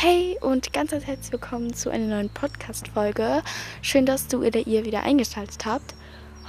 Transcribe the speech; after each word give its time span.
Hey 0.00 0.38
und 0.40 0.72
ganz 0.72 0.92
herzlich 0.92 1.32
willkommen 1.32 1.74
zu 1.74 1.90
einer 1.90 2.06
neuen 2.06 2.30
Podcast-Folge. 2.30 3.42
Schön, 3.82 4.06
dass 4.06 4.28
du 4.28 4.46
oder 4.46 4.64
ihr 4.64 4.84
wieder 4.84 5.02
eingeschaltet 5.02 5.66
habt. 5.66 5.96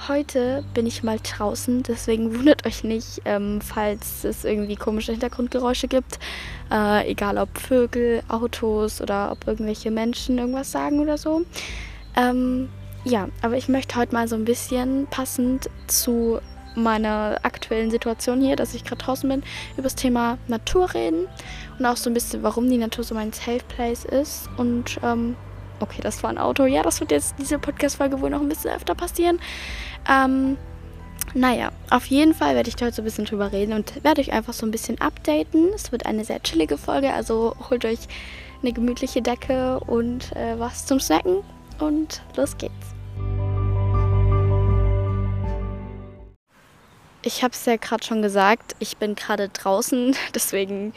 Heute 0.06 0.62
bin 0.72 0.86
ich 0.86 1.02
mal 1.02 1.18
draußen, 1.20 1.82
deswegen 1.82 2.32
wundert 2.38 2.64
euch 2.64 2.84
nicht, 2.84 3.22
ähm, 3.24 3.60
falls 3.60 4.22
es 4.22 4.44
irgendwie 4.44 4.76
komische 4.76 5.10
Hintergrundgeräusche 5.10 5.88
gibt. 5.88 6.20
Äh, 6.70 7.10
egal 7.10 7.38
ob 7.38 7.58
Vögel, 7.58 8.22
Autos 8.28 9.00
oder 9.00 9.32
ob 9.32 9.44
irgendwelche 9.48 9.90
Menschen 9.90 10.38
irgendwas 10.38 10.70
sagen 10.70 11.00
oder 11.00 11.18
so. 11.18 11.42
Ähm, 12.16 12.68
ja, 13.02 13.30
aber 13.42 13.56
ich 13.56 13.68
möchte 13.68 13.96
heute 13.96 14.14
mal 14.14 14.28
so 14.28 14.36
ein 14.36 14.44
bisschen 14.44 15.08
passend 15.08 15.68
zu 15.88 16.38
meiner 16.74 17.38
aktuellen 17.42 17.90
Situation 17.90 18.40
hier, 18.40 18.56
dass 18.56 18.74
ich 18.74 18.84
gerade 18.84 19.02
draußen 19.02 19.28
bin, 19.28 19.42
über 19.74 19.82
das 19.82 19.94
Thema 19.94 20.38
Natur 20.48 20.92
reden 20.94 21.26
und 21.78 21.86
auch 21.86 21.96
so 21.96 22.10
ein 22.10 22.14
bisschen, 22.14 22.42
warum 22.42 22.68
die 22.68 22.78
Natur 22.78 23.04
so 23.04 23.14
mein 23.14 23.32
Safe 23.32 23.62
Place 23.68 24.04
ist. 24.04 24.48
Und 24.56 24.98
ähm, 25.02 25.36
okay, 25.80 26.00
das 26.02 26.22
war 26.22 26.30
ein 26.30 26.38
Auto. 26.38 26.64
Ja, 26.66 26.82
das 26.82 27.00
wird 27.00 27.10
jetzt 27.10 27.34
diese 27.38 27.58
Podcast-Folge 27.58 28.20
wohl 28.20 28.30
noch 28.30 28.40
ein 28.40 28.48
bisschen 28.48 28.70
öfter 28.70 28.94
passieren. 28.94 29.40
Ähm, 30.08 30.56
naja, 31.34 31.70
auf 31.90 32.06
jeden 32.06 32.34
Fall 32.34 32.54
werde 32.54 32.68
ich 32.68 32.74
heute 32.80 32.92
so 32.92 33.02
ein 33.02 33.04
bisschen 33.04 33.24
drüber 33.24 33.52
reden 33.52 33.72
und 33.72 34.02
werde 34.02 34.20
euch 34.20 34.32
einfach 34.32 34.52
so 34.52 34.66
ein 34.66 34.70
bisschen 34.70 35.00
updaten. 35.00 35.70
Es 35.74 35.92
wird 35.92 36.06
eine 36.06 36.24
sehr 36.24 36.42
chillige 36.42 36.76
Folge, 36.76 37.12
also 37.12 37.54
holt 37.70 37.84
euch 37.84 38.00
eine 38.62 38.72
gemütliche 38.72 39.22
Decke 39.22 39.80
und 39.80 40.34
äh, 40.36 40.58
was 40.58 40.86
zum 40.86 41.00
Snacken 41.00 41.38
und 41.78 42.22
los 42.36 42.58
geht's. 42.58 42.99
Ich 47.22 47.42
habe 47.42 47.52
es 47.52 47.66
ja 47.66 47.76
gerade 47.76 48.04
schon 48.04 48.22
gesagt, 48.22 48.74
ich 48.78 48.96
bin 48.96 49.14
gerade 49.14 49.48
draußen, 49.48 50.16
deswegen 50.34 50.92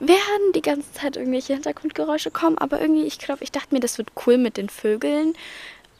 werden 0.00 0.52
die 0.54 0.62
ganze 0.62 0.92
Zeit 0.92 1.16
irgendwelche 1.16 1.54
Hintergrundgeräusche 1.54 2.30
kommen, 2.30 2.58
aber 2.58 2.80
irgendwie, 2.80 3.04
ich 3.04 3.18
glaube, 3.18 3.42
ich 3.42 3.52
dachte 3.52 3.74
mir, 3.74 3.80
das 3.80 3.98
wird 3.98 4.12
cool 4.26 4.38
mit 4.38 4.56
den 4.56 4.68
Vögeln. 4.68 5.34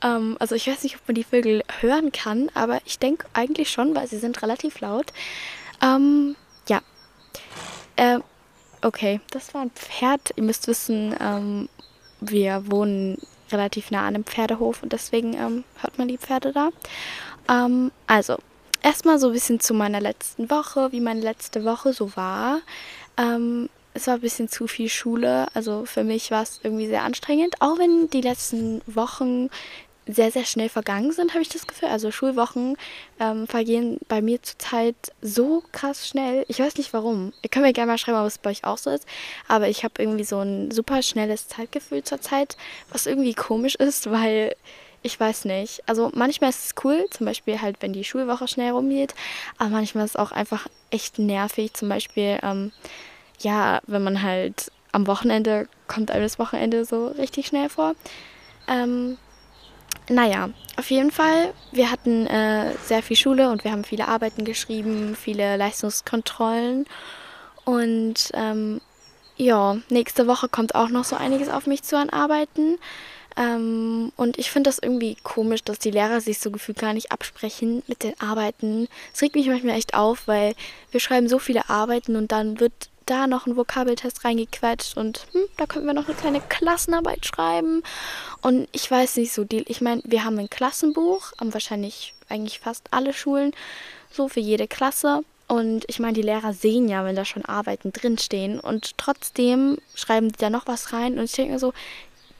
Ähm, 0.03 0.37
also 0.41 0.55
ich 0.55 0.67
weiß 0.67 0.83
nicht, 0.83 0.97
ob 0.97 1.09
man 1.09 1.15
die 1.15 1.25
Vögel 1.25 1.63
hören 1.81 2.13
kann, 2.13 2.51
aber 2.55 2.81
ich 2.85 2.99
denke 2.99 3.27
eigentlich 3.33 3.71
schon, 3.71 3.95
weil 3.95 4.07
sie 4.07 4.19
sind 4.19 4.43
relativ 4.43 4.81
laut. 4.81 5.13
Ähm, 5.83 6.37
ja. 6.69 6.81
Äh, 7.97 8.19
okay, 8.83 9.21
das 9.31 9.55
war 9.55 9.63
ein 9.63 9.71
Pferd. 9.71 10.33
Ihr 10.37 10.43
müsst 10.43 10.69
wissen, 10.69 11.15
ähm, 11.21 11.69
wir 12.21 12.71
wohnen 12.71 13.19
relativ 13.51 13.91
nah 13.91 14.01
an 14.01 14.15
einem 14.15 14.25
Pferdehof 14.25 14.83
und 14.83 14.93
deswegen 14.93 15.35
ähm, 15.35 15.65
hört 15.81 15.99
man 15.99 16.09
die 16.09 16.19
Pferde 16.19 16.53
da. 16.53 16.71
Ähm, 17.49 17.93
also, 18.07 18.39
erstmal 18.85 19.19
so 19.19 19.29
ein 19.29 19.33
bisschen 19.33 19.59
zu 19.59 19.75
meiner 19.75 20.01
letzten 20.01 20.51
Woche, 20.51 20.93
wie 20.93 21.01
meine 21.01 21.21
letzte 21.21 21.65
Woche 21.65 21.93
so 21.93 22.15
war. 22.17 22.61
Ähm, 23.17 23.69
es 23.95 24.07
war 24.07 24.15
ein 24.15 24.21
bisschen 24.21 24.49
zu 24.49 24.67
viel 24.67 24.89
Schule. 24.89 25.47
Also 25.55 25.87
für 25.87 26.05
mich 26.05 26.31
war 26.31 26.43
es 26.43 26.61
irgendwie 26.63 26.87
sehr 26.87 27.03
anstrengend. 27.03 27.57
Auch 27.61 27.79
wenn 27.79 28.11
die 28.11 28.21
letzten 28.21 28.83
Wochen 28.87 29.49
sehr, 30.07 30.31
sehr 30.31 30.45
schnell 30.45 30.69
vergangen 30.69 31.13
sind, 31.13 31.33
habe 31.33 31.41
ich 31.41 31.49
das 31.49 31.67
Gefühl. 31.67 31.89
Also 31.89 32.11
Schulwochen 32.11 32.77
ähm, 33.19 33.47
vergehen 33.47 33.99
bei 34.09 34.21
mir 34.21 34.43
zurzeit 34.43 34.97
so 35.23 35.63
krass 35.73 36.07
schnell. 36.07 36.45
Ich 36.49 36.59
weiß 36.59 36.77
nicht 36.77 36.93
warum. 36.93 37.33
Ihr 37.43 37.49
könnt 37.49 37.65
mir 37.65 37.73
gerne 37.73 37.93
mal 37.93 37.99
schreiben, 37.99 38.19
ob 38.19 38.27
es 38.27 38.37
bei 38.37 38.51
euch 38.51 38.65
auch 38.65 38.77
so 38.77 38.91
ist. 38.91 39.07
Aber 39.49 39.69
ich 39.69 39.83
habe 39.83 39.95
irgendwie 40.03 40.25
so 40.25 40.41
ein 40.41 40.71
super 40.71 41.01
schnelles 41.01 41.49
Zeitgefühl 41.49 42.03
zurzeit, 42.05 42.59
was 42.91 43.07
irgendwie 43.07 43.33
komisch 43.33 43.77
ist, 43.77 44.11
weil 44.11 44.55
ich 45.05 45.21
weiß 45.21 45.45
nicht. 45.45 45.83
Also 45.87 46.11
manchmal 46.15 46.49
ist 46.51 46.65
es 46.65 46.75
cool, 46.83 47.07
zum 47.11 47.27
Beispiel 47.27 47.61
halt, 47.61 47.77
wenn 47.81 47.93
die 47.93 48.05
Schulwoche 48.05 48.49
schnell 48.49 48.73
rumgeht. 48.73 49.15
Aber 49.59 49.69
manchmal 49.69 50.07
ist 50.07 50.13
es 50.13 50.17
auch 50.17 50.33
einfach 50.33 50.67
echt 50.91 51.19
nervig. 51.19 51.75
Zum 51.75 51.91
Beispiel, 51.91 52.39
ähm, 52.43 52.73
ja, 53.39 53.81
wenn 53.87 54.03
man 54.03 54.23
halt 54.23 54.73
am 54.93 55.07
Wochenende 55.07 55.69
kommt 55.89 56.11
einem 56.11 56.23
das 56.23 56.39
Wochenende 56.39 56.87
so 56.87 57.09
richtig 57.09 57.47
schnell 57.49 57.69
vor. 57.69 57.95
Ähm, 58.67 59.19
naja, 60.09 60.49
auf 60.79 60.91
jeden 60.91 61.11
Fall, 61.11 61.53
wir 61.71 61.91
hatten 61.91 62.27
äh, 62.27 62.75
sehr 62.83 63.03
viel 63.03 63.17
Schule 63.17 63.51
und 63.51 63.63
wir 63.63 63.73
haben 63.73 63.85
viele 63.85 64.09
Arbeiten 64.09 64.47
geschrieben, 64.47 65.17
viele 65.21 65.59
Leistungskontrollen. 65.59 66.87
Und 67.67 68.31
ähm, 68.33 68.81
ja, 69.37 69.77
nächste 69.91 70.27
Woche 70.27 70.49
kommt 70.49 70.75
auch 70.75 70.89
noch 70.89 71.05
so 71.05 71.17
einiges 71.17 71.51
auf 71.51 71.67
mich 71.67 71.83
zu 71.83 71.99
an 71.99 72.09
Arbeiten. 72.09 72.79
Ähm, 73.37 74.13
und 74.17 74.39
ich 74.39 74.51
finde 74.51 74.69
das 74.69 74.79
irgendwie 74.79 75.17
komisch, 75.23 75.65
dass 75.65 75.79
die 75.79 75.91
Lehrer 75.91 76.21
sich 76.21 76.39
so 76.39 76.51
gefühlt 76.51 76.79
gar 76.79 76.93
nicht 76.93 77.11
absprechen 77.11 77.83
mit 77.87 78.03
den 78.03 78.19
Arbeiten. 78.21 78.89
Es 79.13 79.23
regt 79.23 79.35
mich 79.35 79.47
manchmal 79.47 79.77
echt 79.77 79.95
auf, 79.95 80.27
weil 80.27 80.55
wir 80.91 81.01
schreiben 81.01 81.29
so 81.29 81.39
viele 81.39 81.69
Arbeiten 81.69 82.17
und 82.17 82.31
dann 82.31 82.61
wird 82.61 82.73
da 83.07 83.27
noch 83.27 83.47
ein 83.47 83.57
Vokabeltest 83.57 84.25
reingequetscht 84.25 84.97
und 84.97 85.27
hm, 85.33 85.43
da 85.57 85.67
könnten 85.67 85.87
wir 85.87 85.95
noch 85.95 86.07
eine 86.07 86.17
kleine 86.17 86.41
Klassenarbeit 86.41 87.27
schreiben. 87.27 87.83
Und 88.41 88.69
ich 88.73 88.91
weiß 88.91 89.17
nicht 89.17 89.33
so, 89.33 89.45
die, 89.45 89.65
ich 89.69 89.81
meine, 89.81 90.03
wir 90.05 90.25
haben 90.25 90.39
ein 90.39 90.49
Klassenbuch, 90.49 91.33
haben 91.39 91.53
wahrscheinlich 91.53 92.15
eigentlich 92.29 92.61
fast 92.61 92.89
alle 92.93 93.13
Schulen, 93.13 93.53
so 94.11 94.29
für 94.29 94.41
jede 94.41 94.69
Klasse. 94.69 95.23
Und 95.47 95.85
ich 95.89 95.99
meine, 95.99 96.15
die 96.15 96.23
Lehrer 96.23 96.55
sehen 96.55 96.89
ja, 96.89 97.05
wenn 97.05 97.17
da 97.17 97.25
schon 97.27 97.45
Arbeiten 97.45 97.93
drinstehen. 97.93 98.59
Und 98.59 98.97
trotzdem 98.97 99.79
schreiben 99.95 100.33
die 100.33 100.39
da 100.39 100.49
noch 100.49 100.67
was 100.67 100.95
rein. 100.95 101.19
Und 101.19 101.25
ich 101.25 101.33
denke 101.33 101.53
mir 101.53 101.59
so, 101.59 101.75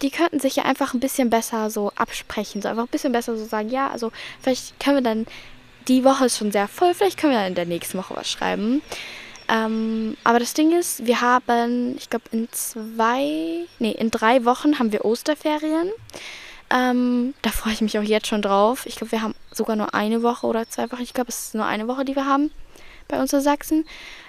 die 0.05 0.11
könnten 0.11 0.39
sich 0.39 0.57
ja 0.57 0.65
einfach 0.65 0.93
ein 0.93 1.01
bisschen 1.01 1.31
besser 1.31 1.71
so 1.71 1.91
absprechen. 1.97 2.61
So 2.61 2.69
einfach 2.69 2.85
ein 2.85 2.89
bisschen 2.89 3.13
besser 3.13 3.39
so 3.39 3.45
sagen, 3.47 3.71
ja, 3.71 3.89
also 3.89 4.13
vielleicht 4.41 4.79
können 4.79 4.99
wir 4.99 5.03
dann, 5.03 5.27
die 5.89 6.05
Woche 6.05 6.27
ist 6.27 6.37
schon 6.37 6.53
sehr 6.53 6.69
voll, 6.69 6.93
vielleicht 6.93 7.19
können 7.19 7.33
wir 7.33 7.39
dann 7.39 7.49
in 7.49 7.55
der 7.55 7.65
nächsten 7.65 7.97
Woche 7.97 8.15
was 8.15 8.31
schreiben. 8.31 8.83
Ähm, 9.49 10.19
aber 10.23 10.39
das 10.39 10.53
Ding 10.53 10.79
ist, 10.79 11.07
wir 11.07 11.23
haben, 11.23 11.97
ich 11.97 12.11
glaube, 12.11 12.27
in 12.33 12.49
zwei, 12.53 13.65
nee, 13.79 13.93
in 13.93 14.11
drei 14.11 14.45
Wochen 14.45 14.79
haben 14.79 14.93
wir 14.93 15.07
Osterferien. 15.07 15.91
Ähm, 16.69 17.33
da 17.41 17.51
freue 17.51 17.73
ich 17.73 17.81
mich 17.81 17.99
auch 17.99 18.03
jetzt 18.03 18.27
schon 18.27 18.43
drauf. 18.43 18.85
Ich 18.85 18.97
glaube, 18.97 19.13
wir 19.13 19.23
haben 19.23 19.35
sogar 19.53 19.77
nur 19.77 19.95
eine 19.95 20.23
Woche 20.23 20.47
oder 20.47 20.69
zwei 20.69 20.93
Wochen. 20.93 21.03
Ich 21.03 21.15
glaube, 21.15 21.31
es 21.31 21.47
ist 21.47 21.55
nur 21.55 21.65
eine 21.65 21.89
Woche, 21.89 22.05
die 22.05 22.15
wir 22.15 22.27
haben 22.27 22.51
bei 23.09 23.19
uns 23.19 23.33
in 23.33 23.41
Sachsen. 23.41 23.87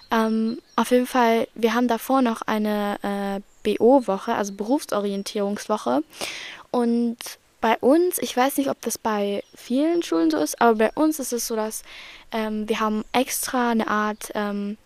Ähm, 0.10 0.62
auf 0.78 0.92
jeden 0.92 1.08
Fall, 1.08 1.50
wir 1.54 1.74
haben 1.74 1.90
davor 1.90 2.22
noch 2.22 2.42
eine 2.44 2.98
äh, 3.02 3.55
BO-Woche, 3.66 4.34
also 4.34 4.54
Berufsorientierungswoche. 4.54 6.04
Und 6.72 7.18
bei 7.62 7.78
uns, 7.80 8.20
ich 8.20 8.38
weiß 8.38 8.58
nicht, 8.58 8.70
ob 8.70 8.80
das 8.82 8.98
bei 8.98 9.44
vielen 9.56 10.04
Schulen 10.04 10.30
so 10.30 10.38
ist, 10.38 10.62
aber 10.62 10.76
bei 10.76 10.92
uns 10.94 11.20
ist 11.20 11.34
es 11.34 11.48
so, 11.48 11.56
dass 11.56 11.84
ähm, 12.32 12.70
wir 12.70 12.80
haben 12.80 13.04
extra 13.12 13.72
eine 13.72 13.88
Art 13.88 14.32
ähm, 14.36 14.78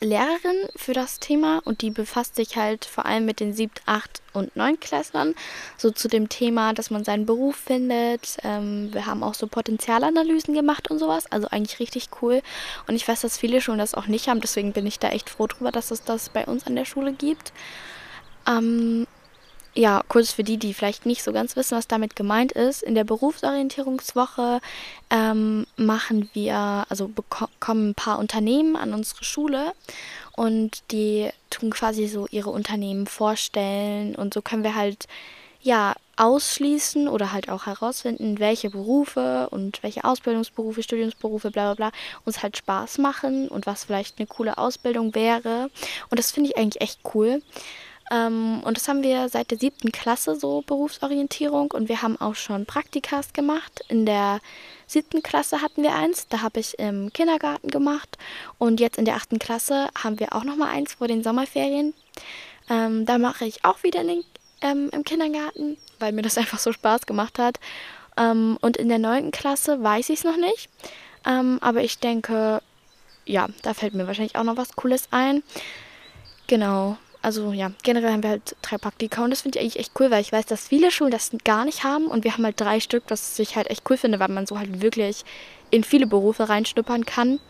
Lehrerin 0.00 0.68
für 0.76 0.92
das 0.92 1.18
Thema 1.18 1.60
und 1.64 1.82
die 1.82 1.90
befasst 1.90 2.36
sich 2.36 2.56
halt 2.56 2.84
vor 2.84 3.06
allem 3.06 3.24
mit 3.24 3.40
den 3.40 3.54
7., 3.54 3.72
8. 3.86 4.22
und 4.32 4.54
9. 4.54 4.78
Klässlern, 4.80 5.34
so 5.76 5.90
zu 5.90 6.08
dem 6.08 6.28
Thema, 6.28 6.72
dass 6.72 6.90
man 6.90 7.04
seinen 7.04 7.26
Beruf 7.26 7.56
findet. 7.56 8.36
Ähm, 8.42 8.92
wir 8.92 9.06
haben 9.06 9.22
auch 9.22 9.34
so 9.34 9.46
Potenzialanalysen 9.46 10.54
gemacht 10.54 10.90
und 10.90 10.98
sowas, 10.98 11.30
also 11.30 11.48
eigentlich 11.48 11.80
richtig 11.80 12.08
cool. 12.22 12.42
Und 12.86 12.96
ich 12.96 13.06
weiß, 13.06 13.22
dass 13.22 13.38
viele 13.38 13.60
Schulen 13.60 13.78
das 13.78 13.94
auch 13.94 14.06
nicht 14.06 14.28
haben, 14.28 14.40
deswegen 14.40 14.72
bin 14.72 14.86
ich 14.86 14.98
da 14.98 15.08
echt 15.08 15.30
froh 15.30 15.46
drüber, 15.46 15.72
dass 15.72 15.90
es 15.90 16.04
das 16.04 16.28
bei 16.28 16.44
uns 16.44 16.66
an 16.66 16.76
der 16.76 16.84
Schule 16.84 17.12
gibt. 17.12 17.52
Ähm, 18.46 19.06
ja, 19.76 20.02
kurz 20.06 20.32
für 20.32 20.44
die, 20.44 20.56
die 20.56 20.72
vielleicht 20.72 21.04
nicht 21.04 21.24
so 21.24 21.32
ganz 21.32 21.56
wissen, 21.56 21.76
was 21.76 21.88
damit 21.88 22.14
gemeint 22.14 22.52
ist. 22.52 22.82
In 22.82 22.94
der 22.94 23.02
Berufsorientierungswoche 23.02 24.60
ähm, 25.10 25.66
machen 25.76 26.30
wir, 26.32 26.86
also 26.88 27.10
kommen 27.58 27.90
ein 27.90 27.94
paar 27.94 28.20
Unternehmen 28.20 28.76
an 28.76 28.94
unsere 28.94 29.24
Schule 29.24 29.72
und 30.36 30.82
die 30.92 31.28
tun 31.50 31.70
quasi 31.70 32.06
so 32.06 32.26
ihre 32.30 32.50
Unternehmen 32.50 33.06
vorstellen 33.06 34.14
und 34.14 34.32
so 34.32 34.42
können 34.42 34.62
wir 34.62 34.76
halt 34.76 35.08
ja 35.60 35.94
ausschließen 36.16 37.08
oder 37.08 37.32
halt 37.32 37.48
auch 37.48 37.66
herausfinden, 37.66 38.38
welche 38.38 38.70
Berufe 38.70 39.48
und 39.50 39.82
welche 39.82 40.04
Ausbildungsberufe, 40.04 40.84
Studiumsberufe, 40.84 41.50
bla 41.50 41.74
bla 41.74 41.90
bla 41.90 41.98
uns 42.24 42.42
halt 42.44 42.56
Spaß 42.56 42.98
machen 42.98 43.48
und 43.48 43.66
was 43.66 43.84
vielleicht 43.84 44.18
eine 44.18 44.28
coole 44.28 44.56
Ausbildung 44.56 45.16
wäre. 45.16 45.70
Und 46.10 46.18
das 46.18 46.30
finde 46.30 46.50
ich 46.50 46.56
eigentlich 46.56 46.80
echt 46.80 47.00
cool. 47.14 47.42
Ähm, 48.10 48.62
und 48.64 48.76
das 48.76 48.88
haben 48.88 49.02
wir 49.02 49.28
seit 49.28 49.50
der 49.50 49.58
siebten 49.58 49.90
Klasse 49.92 50.36
so 50.36 50.62
Berufsorientierung 50.62 51.70
und 51.70 51.88
wir 51.88 52.02
haben 52.02 52.20
auch 52.20 52.34
schon 52.34 52.66
Praktikas 52.66 53.32
gemacht. 53.32 53.84
In 53.88 54.04
der 54.04 54.40
siebten 54.86 55.22
Klasse 55.22 55.62
hatten 55.62 55.82
wir 55.82 55.94
eins, 55.94 56.28
da 56.28 56.42
habe 56.42 56.60
ich 56.60 56.78
im 56.78 57.12
Kindergarten 57.12 57.68
gemacht 57.68 58.18
und 58.58 58.80
jetzt 58.80 58.98
in 58.98 59.06
der 59.06 59.16
achten 59.16 59.38
Klasse 59.38 59.88
haben 59.96 60.20
wir 60.20 60.34
auch 60.34 60.44
noch 60.44 60.56
mal 60.56 60.68
eins 60.68 60.94
vor 60.94 61.08
den 61.08 61.22
Sommerferien. 61.22 61.94
Ähm, 62.68 63.06
da 63.06 63.18
mache 63.18 63.46
ich 63.46 63.64
auch 63.64 63.82
wieder 63.82 64.04
den, 64.04 64.24
ähm, 64.60 64.90
im 64.92 65.04
Kindergarten, 65.04 65.78
weil 65.98 66.12
mir 66.12 66.22
das 66.22 66.38
einfach 66.38 66.58
so 66.58 66.72
Spaß 66.72 67.06
gemacht 67.06 67.38
hat. 67.38 67.58
Ähm, 68.16 68.58
und 68.60 68.76
in 68.76 68.88
der 68.88 68.98
neunten 68.98 69.30
Klasse 69.30 69.82
weiß 69.82 70.10
ich 70.10 70.18
es 70.18 70.24
noch 70.24 70.36
nicht, 70.36 70.68
ähm, 71.26 71.58
aber 71.62 71.82
ich 71.82 71.98
denke, 71.98 72.60
ja, 73.24 73.48
da 73.62 73.72
fällt 73.72 73.94
mir 73.94 74.06
wahrscheinlich 74.06 74.36
auch 74.36 74.44
noch 74.44 74.58
was 74.58 74.76
Cooles 74.76 75.08
ein. 75.10 75.42
Genau 76.46 76.98
also 77.24 77.52
ja, 77.52 77.72
generell 77.82 78.12
haben 78.12 78.22
wir 78.22 78.30
halt 78.30 78.56
drei 78.62 78.78
Praktika 78.78 79.24
und 79.24 79.30
das 79.30 79.42
finde 79.42 79.58
ich 79.58 79.64
eigentlich 79.64 79.78
echt 79.80 79.92
cool, 79.98 80.10
weil 80.10 80.20
ich 80.20 80.32
weiß, 80.32 80.46
dass 80.46 80.68
viele 80.68 80.90
Schulen 80.90 81.10
das 81.10 81.30
gar 81.44 81.64
nicht 81.64 81.82
haben 81.84 82.06
und 82.06 82.24
wir 82.24 82.34
haben 82.34 82.44
halt 82.44 82.60
drei 82.60 82.80
Stück, 82.80 83.04
was 83.08 83.38
ich 83.38 83.56
halt 83.56 83.70
echt 83.70 83.88
cool 83.90 83.96
finde, 83.96 84.20
weil 84.20 84.28
man 84.28 84.46
so 84.46 84.58
halt 84.58 84.82
wirklich 84.82 85.24
in 85.70 85.84
viele 85.84 86.06
Berufe 86.06 86.48
reinschnuppern 86.48 87.04
kann 87.06 87.40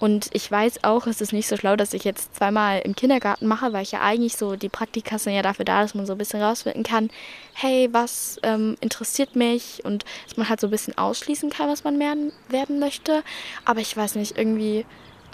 Und 0.00 0.28
ich 0.32 0.50
weiß 0.50 0.84
auch, 0.84 1.06
es 1.06 1.20
ist 1.20 1.32
nicht 1.32 1.48
so 1.48 1.56
schlau, 1.56 1.76
dass 1.76 1.94
ich 1.94 2.04
jetzt 2.04 2.36
zweimal 2.36 2.80
im 2.80 2.94
Kindergarten 2.94 3.46
mache, 3.46 3.72
weil 3.72 3.82
ich 3.82 3.92
ja 3.92 4.00
eigentlich 4.00 4.36
so, 4.36 4.56
die 4.56 4.68
Praktika 4.68 5.18
sind 5.18 5.34
ja 5.34 5.42
dafür 5.42 5.64
da, 5.64 5.82
dass 5.82 5.94
man 5.94 6.04
so 6.06 6.12
ein 6.12 6.18
bisschen 6.18 6.42
rausfinden 6.42 6.82
kann, 6.82 7.10
hey, 7.54 7.88
was 7.92 8.38
ähm, 8.42 8.76
interessiert 8.80 9.36
mich 9.36 9.82
und 9.84 10.04
dass 10.26 10.36
man 10.36 10.48
halt 10.48 10.60
so 10.60 10.66
ein 10.66 10.70
bisschen 10.70 10.98
ausschließen 10.98 11.50
kann, 11.50 11.68
was 11.70 11.84
man 11.84 11.96
mehr 11.96 12.14
werden 12.48 12.78
möchte. 12.80 13.22
Aber 13.64 13.80
ich 13.80 13.96
weiß 13.96 14.16
nicht, 14.16 14.36
irgendwie, 14.36 14.84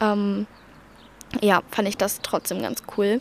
ähm, 0.01 0.47
ja, 1.43 1.63
fand 1.71 1.89
ich 1.89 1.97
das 1.97 2.21
trotzdem 2.23 2.63
ganz 2.63 2.83
cool. 2.97 3.21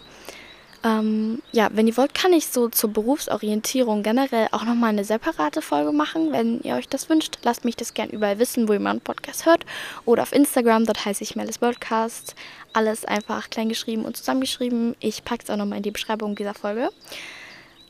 Ähm, 0.82 1.42
ja, 1.52 1.70
wenn 1.74 1.88
ihr 1.88 1.98
wollt, 1.98 2.14
kann 2.14 2.32
ich 2.32 2.48
so 2.48 2.70
zur 2.70 2.92
Berufsorientierung 2.92 4.02
generell 4.02 4.48
auch 4.52 4.64
nochmal 4.64 4.92
eine 4.92 5.04
separate 5.04 5.62
Folge 5.62 5.92
machen. 5.92 6.32
Wenn 6.32 6.62
ihr 6.62 6.76
euch 6.76 6.88
das 6.88 7.10
wünscht, 7.10 7.40
lasst 7.44 7.66
mich 7.66 7.76
das 7.76 7.94
gerne 7.94 8.14
überall 8.14 8.40
wissen, 8.40 8.70
wo 8.70 8.74
ihr 8.74 8.80
meinen 8.80 9.02
Podcast 9.02 9.46
hört. 9.46 9.66
Oder 10.06 10.24
auf 10.24 10.32
Instagram, 10.32 10.86
dort 10.86 11.04
heiße 11.04 11.24
ich 11.24 11.36
Melis 11.36 11.58
Podcast. 11.58 12.34
Alles 12.72 13.04
einfach 13.04 13.50
klein 13.50 13.68
geschrieben 13.68 14.06
und 14.06 14.16
zusammengeschrieben. 14.16 14.96
Ich 15.02 15.26
packe 15.26 15.44
es 15.44 15.50
auch 15.50 15.58
nochmal 15.58 15.78
in 15.78 15.84
die 15.84 15.92
Beschreibung 15.92 16.36
dieser 16.36 16.54
Folge. 16.54 16.90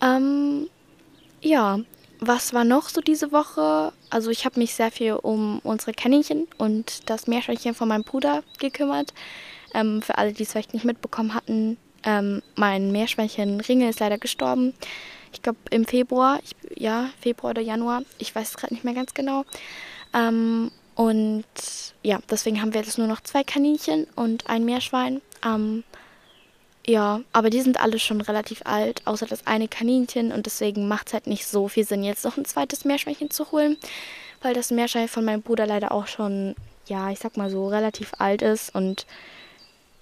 Ähm, 0.01 0.67
ja, 1.41 1.79
was 2.19 2.53
war 2.53 2.63
noch 2.63 2.89
so 2.89 3.01
diese 3.01 3.31
Woche? 3.31 3.93
Also 4.09 4.31
ich 4.31 4.45
habe 4.45 4.59
mich 4.59 4.73
sehr 4.73 4.91
viel 4.91 5.13
um 5.13 5.59
unsere 5.59 5.93
Kaninchen 5.93 6.47
und 6.57 7.07
das 7.07 7.27
Meerschweinchen 7.27 7.75
von 7.75 7.87
meinem 7.87 8.03
Bruder 8.03 8.43
gekümmert. 8.59 9.13
Ähm, 9.75 10.01
für 10.01 10.17
alle, 10.17 10.33
die 10.33 10.41
es 10.41 10.51
vielleicht 10.51 10.73
nicht 10.73 10.85
mitbekommen 10.85 11.35
hatten, 11.35 11.77
ähm, 12.03 12.41
mein 12.55 12.91
Meerschweinchen 12.91 13.61
Ringe 13.61 13.89
ist 13.89 13.99
leider 13.99 14.17
gestorben. 14.17 14.73
Ich 15.31 15.41
glaube 15.41 15.59
im 15.69 15.85
Februar, 15.85 16.39
ich, 16.43 16.55
ja, 16.75 17.09
Februar 17.21 17.51
oder 17.51 17.61
Januar. 17.61 18.01
Ich 18.17 18.33
weiß 18.33 18.49
es 18.49 18.57
gerade 18.57 18.73
nicht 18.73 18.83
mehr 18.83 18.93
ganz 18.93 19.13
genau. 19.13 19.45
Ähm, 20.13 20.71
und 20.95 21.45
ja, 22.03 22.19
deswegen 22.29 22.61
haben 22.61 22.73
wir 22.73 22.81
jetzt 22.81 22.97
nur 22.97 23.07
noch 23.07 23.21
zwei 23.21 23.43
Kaninchen 23.43 24.07
und 24.15 24.49
ein 24.49 24.65
Meerschwein. 24.65 25.21
Ähm, 25.45 25.83
ja, 26.85 27.21
aber 27.33 27.49
die 27.49 27.61
sind 27.61 27.79
alle 27.79 27.99
schon 27.99 28.19
relativ 28.19 28.63
alt, 28.65 29.01
außer 29.05 29.25
das 29.25 29.45
eine 29.45 29.67
Kaninchen. 29.67 30.31
Und 30.31 30.45
deswegen 30.45 30.87
macht 30.87 31.07
es 31.07 31.13
halt 31.13 31.27
nicht 31.27 31.45
so 31.45 31.67
viel 31.67 31.85
Sinn, 31.85 32.03
jetzt 32.03 32.25
noch 32.25 32.37
ein 32.37 32.45
zweites 32.45 32.83
Meerschweinchen 32.83 33.29
zu 33.29 33.51
holen. 33.51 33.77
Weil 34.41 34.53
das 34.53 34.71
Meerschwein 34.71 35.07
von 35.07 35.23
meinem 35.23 35.41
Bruder 35.41 35.67
leider 35.67 35.91
auch 35.91 36.07
schon, 36.07 36.55
ja, 36.87 37.11
ich 37.11 37.19
sag 37.19 37.37
mal 37.37 37.49
so, 37.49 37.67
relativ 37.67 38.13
alt 38.17 38.41
ist. 38.41 38.73
Und 38.73 39.05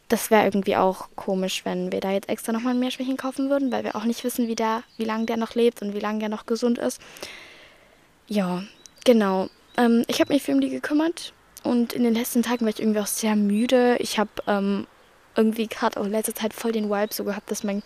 das 0.07 0.31
wäre 0.31 0.45
irgendwie 0.45 0.75
auch 0.75 1.09
komisch, 1.15 1.65
wenn 1.65 1.91
wir 1.91 1.99
da 1.99 2.11
jetzt 2.11 2.29
extra 2.29 2.51
nochmal 2.51 2.73
ein 2.73 2.79
Meerschweinchen 2.79 3.17
kaufen 3.17 3.49
würden, 3.49 3.71
weil 3.71 3.83
wir 3.83 3.95
auch 3.95 4.05
nicht 4.05 4.23
wissen, 4.23 4.47
wie, 4.47 4.55
wie 4.55 5.05
lange 5.05 5.25
der 5.25 5.37
noch 5.37 5.55
lebt 5.55 5.81
und 5.81 5.93
wie 5.93 5.99
lange 5.99 6.19
der 6.19 6.29
noch 6.29 6.45
gesund 6.45 6.77
ist. 6.77 7.01
Ja, 8.27 8.63
genau. 9.03 9.49
Ähm, 9.77 10.03
ich 10.07 10.19
habe 10.19 10.33
mich 10.33 10.43
für 10.43 10.57
die 10.59 10.69
gekümmert 10.69 11.33
und 11.63 11.93
in 11.93 12.03
den 12.03 12.13
letzten 12.13 12.43
Tagen 12.43 12.61
war 12.61 12.69
ich 12.69 12.79
irgendwie 12.79 12.99
auch 12.99 13.07
sehr 13.07 13.35
müde. 13.35 13.97
Ich 13.99 14.17
habe 14.17 14.29
ähm, 14.47 14.87
irgendwie 15.35 15.67
gerade 15.67 15.99
auch 15.99 16.05
in 16.05 16.11
letzter 16.11 16.35
Zeit 16.35 16.53
voll 16.53 16.71
den 16.71 16.89
Vibe 16.89 17.13
so 17.13 17.23
gehabt, 17.23 17.51
dass 17.51 17.63
man 17.63 17.83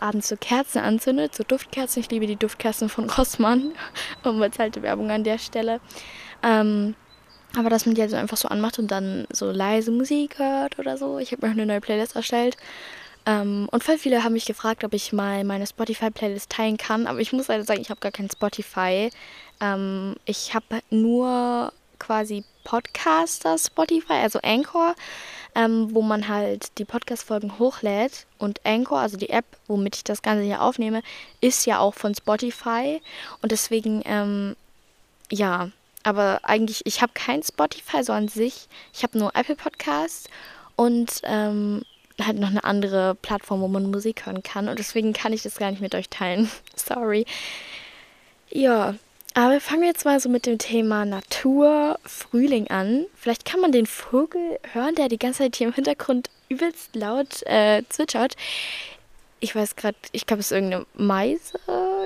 abends 0.00 0.28
so 0.28 0.36
Kerzen 0.36 0.80
anzündet, 0.80 1.34
so 1.34 1.44
Duftkerzen. 1.44 2.00
Ich 2.00 2.10
liebe 2.10 2.26
die 2.26 2.36
Duftkerzen 2.36 2.88
von 2.88 3.08
Rossmann. 3.08 3.72
Unbezahlte 4.24 4.82
Werbung 4.82 5.10
an 5.10 5.24
der 5.24 5.38
Stelle. 5.38 5.80
Ähm, 6.42 6.94
aber 7.56 7.70
dass 7.70 7.86
man 7.86 7.94
die 7.94 8.00
halt 8.00 8.10
so 8.10 8.16
einfach 8.16 8.36
so 8.36 8.48
anmacht 8.48 8.78
und 8.78 8.90
dann 8.90 9.26
so 9.32 9.50
leise 9.50 9.90
Musik 9.90 10.38
hört 10.38 10.78
oder 10.78 10.96
so. 10.96 11.18
Ich 11.18 11.32
habe 11.32 11.44
mir 11.44 11.52
auch 11.52 11.56
eine 11.56 11.66
neue 11.66 11.80
Playlist 11.80 12.16
erstellt. 12.16 12.56
Ähm, 13.26 13.68
und 13.70 13.84
voll 13.84 13.98
viele 13.98 14.24
haben 14.24 14.32
mich 14.32 14.46
gefragt, 14.46 14.84
ob 14.84 14.94
ich 14.94 15.12
mal 15.12 15.44
meine 15.44 15.66
Spotify-Playlist 15.66 16.50
teilen 16.50 16.76
kann. 16.76 17.06
Aber 17.06 17.20
ich 17.20 17.32
muss 17.32 17.48
leider 17.48 17.64
sagen, 17.64 17.80
ich 17.80 17.90
habe 17.90 18.00
gar 18.00 18.12
kein 18.12 18.30
Spotify. 18.30 19.10
Ähm, 19.60 20.16
ich 20.24 20.54
habe 20.54 20.80
nur 20.90 21.72
quasi 21.98 22.44
Podcaster 22.64 23.58
Spotify, 23.58 24.14
also 24.14 24.38
Anchor, 24.42 24.94
ähm, 25.54 25.94
wo 25.94 26.02
man 26.02 26.28
halt 26.28 26.78
die 26.78 26.84
Podcast-Folgen 26.84 27.58
hochlädt. 27.58 28.26
Und 28.38 28.60
Anchor, 28.64 29.00
also 29.00 29.16
die 29.16 29.30
App, 29.30 29.44
womit 29.66 29.96
ich 29.96 30.04
das 30.04 30.22
Ganze 30.22 30.44
hier 30.44 30.62
aufnehme, 30.62 31.02
ist 31.40 31.66
ja 31.66 31.78
auch 31.78 31.94
von 31.94 32.14
Spotify. 32.14 33.02
Und 33.42 33.52
deswegen, 33.52 34.02
ähm, 34.06 34.56
ja, 35.30 35.70
aber 36.02 36.40
eigentlich, 36.42 36.82
ich 36.86 37.02
habe 37.02 37.12
kein 37.14 37.42
Spotify 37.42 38.02
so 38.02 38.12
an 38.12 38.28
sich. 38.28 38.68
Ich 38.94 39.02
habe 39.02 39.18
nur 39.18 39.34
Apple 39.34 39.56
Podcasts 39.56 40.28
und 40.76 41.20
ähm, 41.24 41.82
halt 42.20 42.38
noch 42.38 42.48
eine 42.48 42.64
andere 42.64 43.14
Plattform, 43.14 43.60
wo 43.60 43.68
man 43.68 43.90
Musik 43.90 44.26
hören 44.26 44.42
kann. 44.42 44.68
Und 44.68 44.78
deswegen 44.78 45.12
kann 45.12 45.32
ich 45.32 45.42
das 45.42 45.56
gar 45.56 45.70
nicht 45.70 45.82
mit 45.82 45.94
euch 45.94 46.08
teilen. 46.08 46.50
Sorry. 46.74 47.26
Ja, 48.50 48.94
aber 49.34 49.60
fangen 49.60 49.82
wir 49.82 49.88
jetzt 49.88 50.04
mal 50.04 50.18
so 50.18 50.28
mit 50.28 50.46
dem 50.46 50.58
Thema 50.58 51.04
Natur, 51.04 51.98
Frühling 52.04 52.68
an. 52.68 53.06
Vielleicht 53.14 53.44
kann 53.44 53.60
man 53.60 53.72
den 53.72 53.86
Vogel 53.86 54.58
hören, 54.72 54.96
der 54.96 55.08
die 55.08 55.18
ganze 55.18 55.44
Zeit 55.44 55.56
hier 55.56 55.68
im 55.68 55.74
Hintergrund 55.74 56.30
übelst 56.48 56.96
laut 56.96 57.42
äh, 57.46 57.82
zwitschert. 57.88 58.36
Ich 59.38 59.54
weiß 59.54 59.76
gerade, 59.76 59.96
ich 60.12 60.26
glaube, 60.26 60.40
es 60.40 60.46
ist 60.46 60.52
irgendeine 60.52 60.84
Meise. 60.94 61.58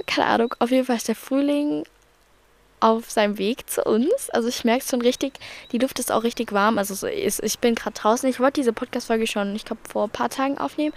Keine 0.07 0.27
Ahnung. 0.27 0.55
Auf 0.59 0.71
jeden 0.71 0.85
Fall 0.85 0.97
ist 0.97 1.09
der 1.09 1.17
Frühling 1.17 1.85
auf 2.85 3.11
seinem 3.11 3.39
Weg 3.39 3.71
zu 3.71 3.83
uns. 3.83 4.29
Also 4.29 4.49
ich 4.49 4.63
merke 4.63 4.83
es 4.85 4.91
schon 4.91 5.01
richtig, 5.01 5.39
die 5.73 5.79
Luft 5.79 5.99
ist 5.99 6.13
auch 6.13 6.23
richtig 6.23 6.53
warm. 6.53 6.77
Also 6.77 7.07
ich 7.07 7.59
bin 7.59 7.75
gerade 7.75 7.99
draußen. 7.99 8.29
Ich 8.29 8.41
wollte 8.41 8.61
diese 8.61 8.75
Podcast-Folge 8.75 9.27
schon, 9.27 9.57
ich 9.57 9.65
glaube, 9.65 9.81
vor 9.89 10.05
ein 10.05 10.11
paar 10.11 10.29
Tagen 10.29 10.59
aufnehmen. 10.59 10.93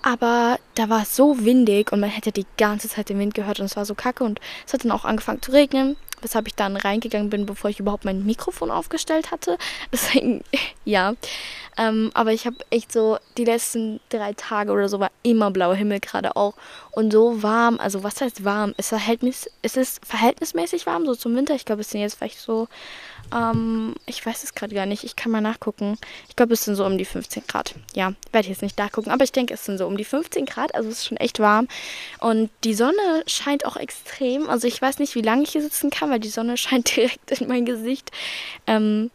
Aber 0.00 0.58
da 0.74 0.88
war 0.88 1.02
es 1.02 1.14
so 1.14 1.44
windig 1.44 1.92
und 1.92 2.00
man 2.00 2.08
hätte 2.08 2.32
die 2.32 2.46
ganze 2.56 2.88
Zeit 2.88 3.10
den 3.10 3.18
Wind 3.18 3.34
gehört 3.34 3.60
und 3.60 3.66
es 3.66 3.76
war 3.76 3.84
so 3.84 3.94
kacke 3.94 4.24
und 4.24 4.40
es 4.66 4.72
hat 4.72 4.84
dann 4.84 4.92
auch 4.92 5.04
angefangen 5.04 5.42
zu 5.42 5.52
regnen, 5.52 5.96
weshalb 6.22 6.46
ich 6.46 6.54
dann 6.54 6.76
reingegangen 6.76 7.30
bin, 7.30 7.46
bevor 7.46 7.70
ich 7.70 7.80
überhaupt 7.80 8.04
mein 8.04 8.24
Mikrofon 8.24 8.70
aufgestellt 8.70 9.30
hatte. 9.30 9.58
Deswegen, 9.92 10.42
ja. 10.84 11.14
Ähm, 11.76 12.10
aber 12.14 12.32
ich 12.32 12.46
habe 12.46 12.56
echt 12.70 12.92
so, 12.92 13.18
die 13.36 13.44
letzten 13.44 14.00
drei 14.08 14.32
Tage 14.32 14.72
oder 14.72 14.88
so 14.88 14.98
war 14.98 15.12
immer 15.22 15.50
blauer 15.50 15.76
Himmel 15.76 16.00
gerade 16.00 16.34
auch. 16.34 16.54
Und 16.90 17.12
so 17.12 17.42
warm, 17.42 17.78
also 17.78 18.02
was 18.02 18.20
heißt 18.20 18.44
warm? 18.44 18.74
Es, 18.76 18.88
Verhältnis, 18.88 19.48
es 19.62 19.76
ist 19.76 20.04
verhältnismäßig 20.04 20.86
warm, 20.86 21.06
so 21.06 21.14
zum 21.14 21.36
Winter. 21.36 21.54
Ich 21.54 21.64
glaube, 21.64 21.82
es 21.82 21.90
sind 21.90 22.00
jetzt 22.00 22.16
vielleicht 22.16 22.40
so, 22.40 22.66
ähm, 23.34 23.94
ich 24.06 24.24
weiß 24.24 24.44
es 24.44 24.54
gerade 24.54 24.74
gar 24.74 24.86
nicht. 24.86 25.04
Ich 25.04 25.16
kann 25.16 25.32
mal 25.32 25.40
nachgucken. 25.40 25.98
Ich 26.28 26.36
glaube, 26.36 26.54
es 26.54 26.64
sind 26.64 26.74
so 26.74 26.84
um 26.84 26.98
die 26.98 27.04
15 27.04 27.44
Grad. 27.46 27.74
Ja, 27.94 28.12
werde 28.32 28.46
ich 28.46 28.48
jetzt 28.48 28.62
nicht 28.62 28.78
nachgucken. 28.78 29.10
Aber 29.10 29.24
ich 29.24 29.32
denke, 29.32 29.54
es 29.54 29.64
sind 29.64 29.78
so 29.78 29.86
um 29.86 29.96
die 29.96 30.04
15 30.04 30.46
Grad. 30.46 30.74
Also 30.74 30.88
es 30.88 30.98
ist 30.98 31.06
schon 31.06 31.18
echt 31.18 31.40
warm. 31.40 31.68
Und 32.20 32.50
die 32.64 32.74
Sonne 32.74 33.22
scheint 33.26 33.64
auch 33.64 33.76
extrem. 33.76 34.48
Also 34.48 34.66
ich 34.66 34.80
weiß 34.80 34.98
nicht, 34.98 35.14
wie 35.14 35.22
lange 35.22 35.42
ich 35.42 35.50
hier 35.50 35.62
sitzen 35.62 35.90
kann, 35.90 36.10
weil 36.10 36.20
die 36.20 36.28
Sonne 36.28 36.56
scheint 36.58 36.94
direkt 36.96 37.30
in 37.32 37.48
mein 37.48 37.64
Gesicht. 37.64 38.10
Ähm, 38.66 39.10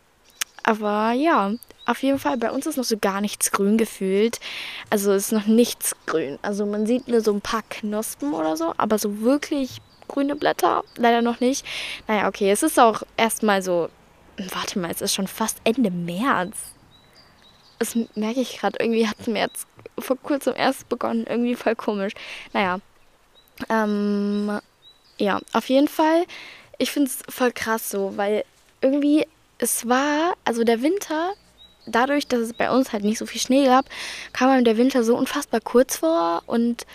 aber 0.63 1.12
ja, 1.12 1.51
auf 1.86 2.01
jeden 2.01 2.19
Fall, 2.19 2.38
bei 2.38 2.51
uns 2.51 2.65
ist 2.65 2.77
noch 2.77 2.86
so 2.86 2.98
gar 2.98 3.19
nichts 3.19 3.51
grün 3.51 3.77
gefühlt. 3.77 4.39
Also 4.89 5.12
ist 5.12 5.34
noch 5.34 5.46
nichts 5.46 5.96
grün. 6.05 6.39
Also 6.41 6.65
man 6.65 6.86
sieht 6.86 7.08
nur 7.08 7.22
so 7.22 7.34
ein 7.34 7.41
paar 7.41 7.63
Knospen 7.70 8.34
oder 8.34 8.55
so, 8.55 8.74
aber 8.77 8.98
so 8.98 9.22
wirklich 9.22 9.82
grüne 10.08 10.36
Blätter 10.36 10.84
leider 10.96 11.22
noch 11.22 11.39
nicht. 11.39 11.65
Naja, 12.08 12.27
okay, 12.27 12.51
es 12.51 12.63
ist 12.63 12.79
auch 12.79 13.03
erstmal 13.17 13.62
so. 13.62 13.89
Warte 14.38 14.80
mal, 14.80 14.92
es 14.92 15.02
ist 15.02 15.13
schon 15.13 15.28
fast 15.28 15.58
Ende 15.63 15.92
März. 15.92 16.58
Das 17.80 17.96
merke 18.16 18.42
ich 18.42 18.60
gerade. 18.60 18.78
Irgendwie 18.80 19.08
hat 19.08 19.20
es 19.20 19.28
März 19.28 19.66
vor 20.00 20.18
kurzem 20.18 20.54
erst 20.56 20.90
begonnen. 20.90 21.25
Irgendwie 21.28 21.56
voll 21.56 21.75
komisch. 21.75 22.13
Naja. 22.54 22.80
Ähm, 23.70 24.60
ja, 25.18 25.40
auf 25.54 25.70
jeden 25.70 25.88
Fall. 25.88 26.25
Ich 26.78 26.92
finde 26.92 27.10
es 27.10 27.22
voll 27.34 27.52
krass 27.52 27.90
so, 27.90 28.18
weil 28.18 28.44
irgendwie 28.82 29.28
es 29.60 29.88
war, 29.88 30.34
also 30.44 30.63
der 30.63 30.82
Winter 30.82 31.34
dadurch, 31.86 32.28
dass 32.28 32.40
es 32.40 32.54
bei 32.54 32.72
uns 32.72 32.94
halt 32.94 33.04
nicht 33.04 33.18
so 33.18 33.25
viel 33.25 33.42
Schnee 33.42 33.66
gab, 33.66 33.86
kam 34.32 34.50
einem 34.50 34.66
der 34.66 34.78
Winter 34.78 35.04
so 35.04 35.16
unfassbar 35.18 35.62
kurz 35.62 35.98
vor. 35.98 36.44
Und 36.46 36.86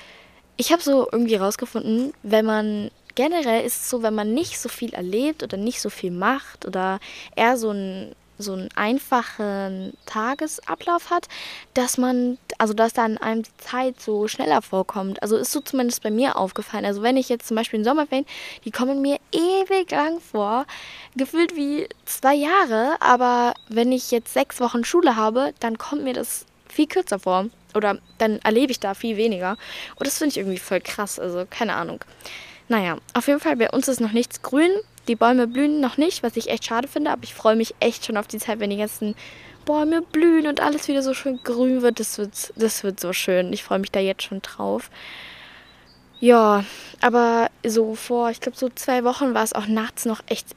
ich 0.57 0.73
habe 0.73 0.83
so 0.83 1.09
irgendwie 1.11 1.37
rausgefunden, 1.37 2.12
wenn 2.23 2.45
man 2.45 2.90
generell 3.18 3.64
ist 3.64 3.82
es 3.82 3.90
so, 3.90 4.04
wenn 4.04 4.14
man 4.14 4.32
nicht 4.32 4.60
so 4.60 4.68
viel 4.68 4.94
erlebt 4.94 5.42
oder 5.42 5.56
nicht 5.56 5.80
so 5.80 5.90
viel 5.90 6.12
macht 6.12 6.64
oder 6.64 7.00
eher 7.34 7.56
so 7.56 7.72
ein 7.72 8.14
so 8.40 8.52
einen 8.52 8.68
einfachen 8.76 9.92
Tagesablauf 10.06 11.10
hat, 11.10 11.26
dass 11.75 11.98
man, 11.98 12.38
also 12.58 12.72
dass 12.72 12.92
dann 12.92 13.18
einem 13.18 13.42
die 13.42 13.56
Zeit 13.56 14.00
so 14.00 14.28
schneller 14.28 14.62
vorkommt. 14.62 15.20
Also 15.20 15.37
ist 15.37 15.50
so 15.50 15.60
zumindest 15.60 16.04
bei 16.04 16.12
mir 16.12 16.37
aufgefallen. 16.37 16.84
Also 16.84 17.02
wenn 17.02 17.16
ich 17.16 17.28
jetzt 17.28 17.48
zum 17.48 17.56
Beispiel 17.56 17.80
in 17.80 17.84
Sommerferien, 17.84 18.26
die 18.64 18.70
kommen 18.70 19.02
mir 19.02 19.18
ewig 19.32 19.90
lang 19.90 20.20
vor, 20.20 20.66
gefühlt 21.16 21.56
wie 21.56 21.88
zwei 22.04 22.37
Jahre, 22.37 22.94
aber 23.00 23.54
wenn 23.68 23.90
ich 23.90 24.12
jetzt 24.12 24.32
sechs 24.32 24.60
Wochen 24.60 24.84
Schule 24.84 25.16
habe, 25.16 25.52
dann 25.58 25.76
kommt 25.76 26.04
mir 26.04 26.14
das 26.14 26.46
viel 26.68 26.87
kürzer 26.87 27.18
vor. 27.18 27.46
Oder 27.75 27.98
dann 28.18 28.38
erlebe 28.44 28.70
ich 28.70 28.78
da 28.78 28.94
viel 28.94 29.16
weniger. 29.16 29.56
Und 29.96 30.06
das 30.06 30.18
finde 30.18 30.30
ich 30.30 30.37
irgendwie 30.37 30.58
voll 30.58 30.80
krass. 30.80 31.18
Also 31.18 31.44
keine 31.50 31.75
Ahnung. 31.75 32.04
Naja, 32.68 32.98
auf 33.14 33.26
jeden 33.26 33.40
Fall, 33.40 33.56
bei 33.56 33.70
uns 33.70 33.88
ist 33.88 34.00
noch 34.00 34.12
nichts 34.12 34.42
grün. 34.42 34.70
Die 35.08 35.16
Bäume 35.16 35.46
blühen 35.46 35.80
noch 35.80 35.96
nicht, 35.96 36.22
was 36.22 36.37
ich 36.37 36.50
echt 36.50 36.66
schade 36.66 36.87
finde, 36.87 37.10
aber 37.10 37.25
ich 37.25 37.34
freue 37.34 37.56
mich 37.56 37.75
echt 37.80 38.04
schon 38.04 38.18
auf 38.18 38.26
die 38.26 38.38
Zeit, 38.38 38.60
wenn 38.60 38.70
die 38.70 38.76
ganzen 38.76 39.14
Bäume 39.64 40.02
blühen 40.02 40.46
und 40.46 40.60
alles 40.60 40.87
wieder 40.87 41.02
so 41.02 41.14
schön 41.14 41.40
grün 41.42 41.82
wird. 41.82 41.98
Das 41.98 42.18
wird, 42.18 42.52
das 42.56 42.84
wird 42.84 43.00
so 43.00 43.12
schön. 43.14 43.52
Ich 43.52 43.64
freue 43.64 43.78
mich 43.78 43.90
da 43.90 44.00
jetzt 44.00 44.22
schon 44.22 44.42
drauf. 44.42 44.90
Ja, 46.20 46.64
aber 47.00 47.48
so 47.64 47.94
vor, 47.94 48.30
ich 48.30 48.40
glaube, 48.40 48.58
so 48.58 48.68
zwei 48.70 49.04
Wochen 49.04 49.34
war 49.34 49.44
es 49.44 49.52
auch 49.52 49.66
nachts 49.66 50.04
noch 50.04 50.20
echt 50.26 50.48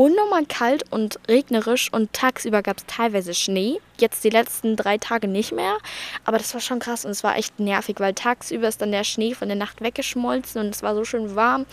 unnormal 0.00 0.46
kalt 0.46 0.90
und 0.90 1.20
regnerisch 1.28 1.92
und 1.92 2.10
tagsüber 2.14 2.62
gab 2.62 2.78
es 2.78 2.86
teilweise 2.86 3.34
Schnee. 3.34 3.80
Jetzt 3.98 4.24
die 4.24 4.30
letzten 4.30 4.74
drei 4.74 4.96
Tage 4.96 5.28
nicht 5.28 5.52
mehr. 5.52 5.76
Aber 6.24 6.38
das 6.38 6.54
war 6.54 6.62
schon 6.62 6.78
krass 6.78 7.04
und 7.04 7.10
es 7.10 7.22
war 7.22 7.36
echt 7.36 7.60
nervig, 7.60 7.96
weil 7.98 8.14
tagsüber 8.14 8.66
ist 8.66 8.80
dann 8.80 8.92
der 8.92 9.04
Schnee 9.04 9.34
von 9.34 9.48
der 9.48 9.58
Nacht 9.58 9.82
weggeschmolzen 9.82 10.58
und 10.62 10.74
es 10.74 10.82
war 10.82 10.94
so 10.94 11.04
schön 11.04 11.36
warm. 11.36 11.66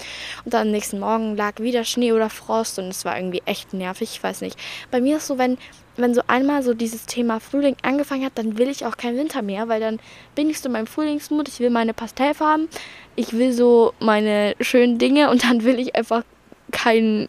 Und 0.44 0.54
dann 0.54 0.68
am 0.68 0.72
nächsten 0.72 1.00
Morgen 1.00 1.38
lag 1.38 1.62
wieder 1.62 1.86
Schnee 1.86 2.12
oder 2.12 2.30
Frost 2.30 2.80
und 2.80 2.90
es 2.90 3.06
war 3.06 3.16
irgendwie 3.18 3.44
echt 3.46 3.74
nervig. 3.74 4.10
Ich 4.12 4.22
weiß 4.22 4.42
nicht. 4.42 4.60
Bei 4.92 5.00
mir 5.00 5.18
ist 5.18 5.28
so, 5.28 5.38
wenn 5.38 5.58
wenn 5.96 6.14
so 6.14 6.22
einmal 6.28 6.62
so 6.62 6.76
dieses 6.76 7.08
Thema 7.08 7.40
Frühling 7.40 7.76
angefangen 7.82 8.24
hat, 8.24 8.34
dann 8.36 8.60
will 8.60 8.70
ich 8.70 8.86
auch 8.86 8.98
keinen 8.98 9.18
Winter 9.18 9.42
mehr, 9.42 9.68
weil 9.68 9.80
dann 9.80 10.00
bin 10.36 10.48
ich 10.48 10.60
so 10.60 10.68
in 10.68 10.74
meinem 10.74 10.86
Frühlingsmut. 10.86 11.48
Ich 11.48 11.60
will 11.60 11.72
meine 11.72 11.96
Pastellfarben, 11.96 12.68
ich 13.16 13.34
will 13.34 13.52
so 13.52 13.94
meine 14.00 14.54
schönen 14.60 15.00
Dinge 15.00 15.32
und 15.32 15.44
dann 15.44 15.64
will 15.64 15.80
ich 15.80 15.96
einfach 15.96 16.24
keinen, 16.72 17.28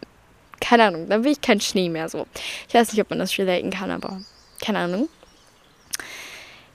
keine 0.59 0.85
Ahnung, 0.85 1.09
dann 1.09 1.23
will 1.23 1.31
ich 1.31 1.41
keinen 1.41 1.61
Schnee 1.61 1.89
mehr 1.89 2.09
so. 2.09 2.27
Ich 2.67 2.73
weiß 2.73 2.91
nicht, 2.91 3.01
ob 3.01 3.09
man 3.09 3.19
das 3.19 3.37
relaten 3.37 3.71
kann, 3.71 3.91
aber 3.91 4.21
keine 4.61 4.79
Ahnung. 4.79 5.09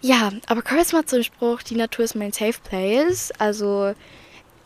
Ja, 0.01 0.33
aber 0.49 0.61
Chris 0.63 0.93
macht 0.93 1.09
so 1.09 1.17
einen 1.17 1.25
Spruch, 1.25 1.63
die 1.63 1.77
Natur 1.77 2.05
ist 2.05 2.15
mein 2.15 2.33
Safe 2.33 2.59
Place. 2.63 3.33
Also 3.39 3.95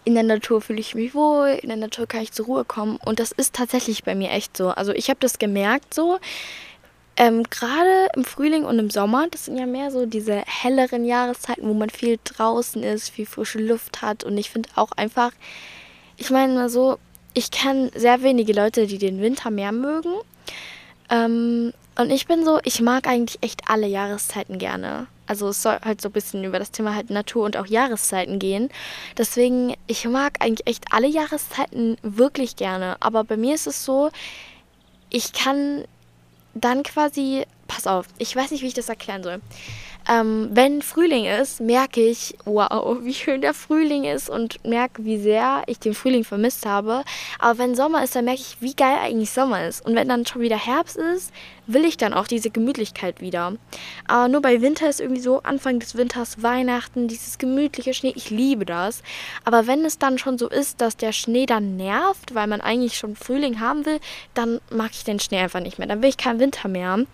in 0.04 0.14
der 0.14 0.24
Natur 0.24 0.60
fühle 0.60 0.80
ich 0.80 0.94
mich 0.94 1.14
wohl, 1.14 1.58
in 1.62 1.68
der 1.68 1.76
Natur 1.76 2.06
kann 2.06 2.22
ich 2.22 2.32
zur 2.32 2.46
Ruhe 2.46 2.64
kommen. 2.64 2.98
Und 3.04 3.20
das 3.20 3.30
ist 3.30 3.54
tatsächlich 3.54 4.04
bei 4.04 4.14
mir 4.14 4.30
echt 4.30 4.56
so. 4.56 4.70
Also 4.70 4.92
ich 4.92 5.10
habe 5.10 5.20
das 5.20 5.38
gemerkt 5.38 5.94
so. 5.94 6.18
Ähm, 7.16 7.42
Gerade 7.44 8.08
im 8.16 8.24
Frühling 8.24 8.64
und 8.64 8.78
im 8.78 8.90
Sommer, 8.90 9.26
das 9.30 9.44
sind 9.44 9.58
ja 9.58 9.66
mehr 9.66 9.90
so 9.90 10.06
diese 10.06 10.42
helleren 10.46 11.04
Jahreszeiten, 11.04 11.68
wo 11.68 11.74
man 11.74 11.90
viel 11.90 12.18
draußen 12.24 12.82
ist, 12.82 13.10
viel 13.10 13.26
frische 13.26 13.58
Luft 13.58 14.02
hat. 14.02 14.24
Und 14.24 14.38
ich 14.38 14.50
finde 14.50 14.70
auch 14.76 14.92
einfach, 14.92 15.32
ich 16.16 16.30
meine 16.30 16.54
mal 16.54 16.68
so, 16.68 16.98
ich 17.38 17.52
kenne 17.52 17.92
sehr 17.94 18.22
wenige 18.22 18.52
Leute, 18.52 18.88
die 18.88 18.98
den 18.98 19.20
Winter 19.20 19.50
mehr 19.50 19.70
mögen. 19.70 20.12
Ähm, 21.08 21.72
und 21.96 22.10
ich 22.10 22.26
bin 22.26 22.44
so, 22.44 22.58
ich 22.64 22.80
mag 22.80 23.06
eigentlich 23.06 23.38
echt 23.42 23.62
alle 23.68 23.86
Jahreszeiten 23.86 24.58
gerne. 24.58 25.06
Also 25.28 25.48
es 25.48 25.62
soll 25.62 25.78
halt 25.84 26.00
so 26.00 26.08
ein 26.08 26.12
bisschen 26.12 26.42
über 26.42 26.58
das 26.58 26.72
Thema 26.72 26.96
halt 26.96 27.10
Natur 27.10 27.44
und 27.44 27.56
auch 27.56 27.66
Jahreszeiten 27.66 28.40
gehen. 28.40 28.70
Deswegen, 29.16 29.74
ich 29.86 30.04
mag 30.06 30.34
eigentlich 30.40 30.66
echt 30.66 30.86
alle 30.90 31.06
Jahreszeiten 31.06 31.96
wirklich 32.02 32.56
gerne. 32.56 32.96
Aber 33.00 33.22
bei 33.22 33.36
mir 33.36 33.54
ist 33.54 33.68
es 33.68 33.84
so, 33.84 34.10
ich 35.08 35.32
kann 35.32 35.84
dann 36.54 36.82
quasi, 36.82 37.44
pass 37.68 37.86
auf, 37.86 38.06
ich 38.18 38.34
weiß 38.34 38.50
nicht, 38.50 38.62
wie 38.62 38.68
ich 38.68 38.74
das 38.74 38.88
erklären 38.88 39.22
soll. 39.22 39.40
Ähm, 40.08 40.48
wenn 40.52 40.80
Frühling 40.80 41.26
ist, 41.26 41.60
merke 41.60 42.00
ich, 42.00 42.34
wow, 42.46 42.96
wie 43.02 43.12
schön 43.12 43.42
der 43.42 43.52
Frühling 43.52 44.04
ist 44.04 44.30
und 44.30 44.64
merke, 44.64 45.04
wie 45.04 45.18
sehr 45.18 45.62
ich 45.66 45.78
den 45.78 45.92
Frühling 45.92 46.24
vermisst 46.24 46.64
habe. 46.64 47.04
Aber 47.38 47.58
wenn 47.58 47.74
Sommer 47.74 48.02
ist, 48.02 48.16
dann 48.16 48.24
merke 48.24 48.40
ich, 48.40 48.56
wie 48.60 48.74
geil 48.74 48.96
eigentlich 49.02 49.30
Sommer 49.30 49.66
ist. 49.66 49.84
Und 49.84 49.94
wenn 49.94 50.08
dann 50.08 50.24
schon 50.24 50.40
wieder 50.40 50.56
Herbst 50.56 50.96
ist, 50.96 51.30
will 51.68 51.84
ich 51.84 51.96
dann 51.96 52.14
auch 52.14 52.26
diese 52.26 52.50
Gemütlichkeit 52.50 53.20
wieder. 53.20 53.52
Aber 54.08 54.28
nur 54.28 54.42
bei 54.42 54.60
Winter 54.60 54.88
ist 54.88 55.00
irgendwie 55.00 55.20
so, 55.20 55.42
Anfang 55.42 55.78
des 55.78 55.94
Winters, 55.94 56.42
Weihnachten, 56.42 57.06
dieses 57.06 57.38
gemütliche 57.38 57.94
Schnee, 57.94 58.12
ich 58.16 58.30
liebe 58.30 58.64
das. 58.64 59.02
Aber 59.44 59.66
wenn 59.66 59.84
es 59.84 59.98
dann 59.98 60.18
schon 60.18 60.38
so 60.38 60.48
ist, 60.48 60.80
dass 60.80 60.96
der 60.96 61.12
Schnee 61.12 61.46
dann 61.46 61.76
nervt, 61.76 62.34
weil 62.34 62.46
man 62.46 62.60
eigentlich 62.60 62.96
schon 62.96 63.14
Frühling 63.14 63.60
haben 63.60 63.86
will, 63.86 64.00
dann 64.34 64.60
mag 64.70 64.90
ich 64.92 65.04
den 65.04 65.20
Schnee 65.20 65.38
einfach 65.38 65.60
nicht 65.60 65.78
mehr. 65.78 65.86
Dann 65.86 66.02
will 66.02 66.08
ich 66.08 66.16
keinen 66.16 66.40
Winter 66.40 66.68
mehr. 66.68 67.04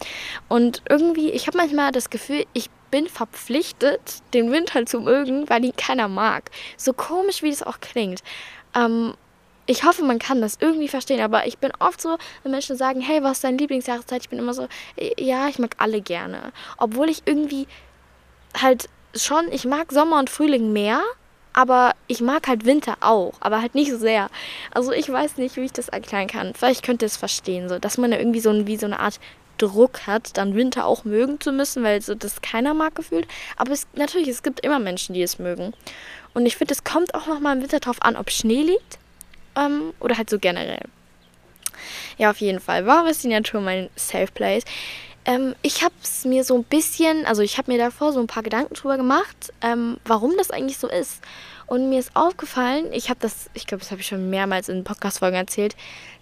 Und 0.49 0.83
irgendwie, 0.89 1.31
ich 1.31 1.47
habe 1.47 1.59
manchmal 1.59 1.93
das 1.93 2.09
Gefühl, 2.09 2.47
ich 2.53 2.71
bin 2.91 3.09
verpflichtet, 3.09 4.23
den 4.35 4.53
Winter 4.53 4.87
zu 4.87 5.01
mögen, 5.01 5.51
weil 5.51 5.65
ihn 5.65 5.75
keiner 5.77 6.07
mag. 6.07 6.51
So 6.77 6.93
komisch, 6.93 7.43
wie 7.43 7.51
das 7.51 7.65
auch 7.65 7.81
klingt. 7.81 8.23
Ähm, 8.77 9.15
ich 9.67 9.85
hoffe, 9.85 10.05
man 10.05 10.19
kann 10.19 10.41
das 10.41 10.59
irgendwie 10.61 10.89
verstehen, 10.89 11.21
aber 11.21 11.47
ich 11.47 11.59
bin 11.59 11.73
oft 11.79 12.01
so, 12.01 12.19
wenn 12.43 12.53
Menschen 12.53 12.77
sagen, 12.77 13.01
hey, 13.01 13.23
was 13.23 13.39
ist 13.39 13.45
deine 13.45 13.57
Lieblingsjahreszeit? 13.57 14.23
Ich 14.23 14.29
bin 14.29 14.39
immer 14.39 14.55
so, 14.55 14.69
ja, 15.19 15.49
ich 15.49 15.59
mag 15.59 15.75
alle 15.79 16.01
gerne. 16.01 16.53
Obwohl 16.77 17.09
ich 17.09 17.23
irgendwie 17.25 17.67
halt 18.61 18.89
schon, 19.15 19.51
ich 19.51 19.65
mag 19.65 19.93
Sommer 19.93 20.19
und 20.19 20.31
Frühling 20.31 20.73
mehr, 20.73 21.03
aber 21.53 21.93
ich 22.09 22.21
mag 22.21 22.49
halt 22.49 22.65
Winter 22.65 22.97
auch, 23.01 23.35
aber 23.41 23.63
halt 23.63 23.75
nicht 23.75 23.91
so 23.91 23.97
sehr. 23.97 24.29
Also 24.73 24.93
ich 24.93 25.11
weiß 25.11 25.37
nicht, 25.39 25.57
wie 25.57 25.65
ich 25.65 25.73
das 25.73 25.89
erklären 25.89 26.27
kann. 26.27 26.53
Vielleicht 26.55 26.85
könnt 26.85 27.01
ihr 27.03 27.07
es 27.07 27.17
verstehen, 27.17 27.69
so, 27.69 27.79
dass 27.79 27.97
man 27.97 28.11
da 28.11 28.19
irgendwie 28.19 28.41
so, 28.41 28.67
wie 28.67 28.77
so 28.77 28.87
eine 28.87 28.99
Art 28.99 29.21
Druck 29.57 30.09
hat, 30.09 30.37
dann 30.37 30.57
Winter 30.57 30.85
auch 30.85 31.05
mögen 31.05 31.41
zu 31.41 31.53
müssen, 31.53 31.85
weil 31.85 32.03
so 32.03 32.17
das 32.17 32.43
keiner 32.43 32.75
mag 32.75 32.97
gefühlt. 32.97 33.29
Aber 33.57 33.71
es, 33.71 33.87
natürlich, 33.95 34.27
es 34.27 34.43
gibt 34.43 34.61
immer 34.61 34.81
Menschen, 34.81 35.15
die 35.15 35.23
es 35.23 35.39
mögen. 35.39 35.73
Und 36.35 36.45
ich 36.45 36.57
finde, 36.57 36.75
es 36.75 36.83
kommt 36.83 37.15
auch 37.15 37.29
nochmal 37.29 37.57
im 37.57 37.63
Winter 37.63 37.79
drauf 37.79 38.03
an, 38.03 38.17
ob 38.17 38.31
Schnee 38.31 38.63
liegt 38.63 38.99
ähm, 39.57 39.93
oder 40.01 40.17
halt 40.17 40.31
so 40.31 40.39
generell. 40.39 40.83
Ja, 42.19 42.31
auf 42.31 42.39
jeden 42.39 42.61
Fall. 42.61 42.87
Warum 42.87 43.07
ist 43.07 43.25
die 43.25 43.29
Natur 43.29 43.61
mein 43.61 43.91
Safe 43.97 44.31
Place? 44.33 44.65
Ähm, 45.25 45.55
ich 45.63 45.83
habe 45.83 45.95
es 46.03 46.25
mir 46.25 46.45
so 46.45 46.55
ein 46.55 46.65
bisschen, 46.65 47.25
also 47.27 47.43
ich 47.43 47.59
habe 47.59 47.73
mir 47.73 47.79
davor 47.79 48.13
so 48.13 48.21
ein 48.21 48.27
paar 48.27 48.43
Gedanken 48.43 48.75
drüber 48.75 48.97
gemacht, 48.97 49.53
ähm, 49.63 49.97
warum 50.05 50.33
das 50.37 50.51
eigentlich 50.51 50.79
so 50.79 50.89
ist. 50.89 51.23
Und 51.67 51.89
mir 51.89 51.99
ist 51.99 52.15
aufgefallen, 52.15 52.93
ich 52.93 53.09
habe 53.09 53.21
das, 53.21 53.49
ich 53.55 53.67
glaube, 53.67 53.81
das 53.81 53.91
habe 53.91 54.03
ich 54.03 54.07
schon 54.07 54.29
mehrmals 54.29 54.69
in 54.69 54.85
Podcast-Folgen 54.85 55.37
erzählt, 55.37 55.77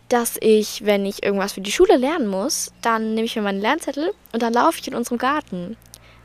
dass 0.09 0.37
ich, 0.41 0.85
wenn 0.85 1.05
ich 1.05 1.25
irgendwas 1.25 1.55
für 1.55 1.61
die 1.61 1.73
Schule 1.73 1.97
lernen 1.97 2.29
muss, 2.29 2.73
dann 2.81 3.15
nehme 3.15 3.25
ich 3.25 3.35
mir 3.35 3.43
meinen 3.43 3.61
Lernzettel 3.61 4.13
und 4.33 4.43
dann 4.43 4.53
laufe 4.53 4.79
ich 4.79 4.87
in 4.87 4.95
unserem 4.95 5.19
Garten. 5.19 5.77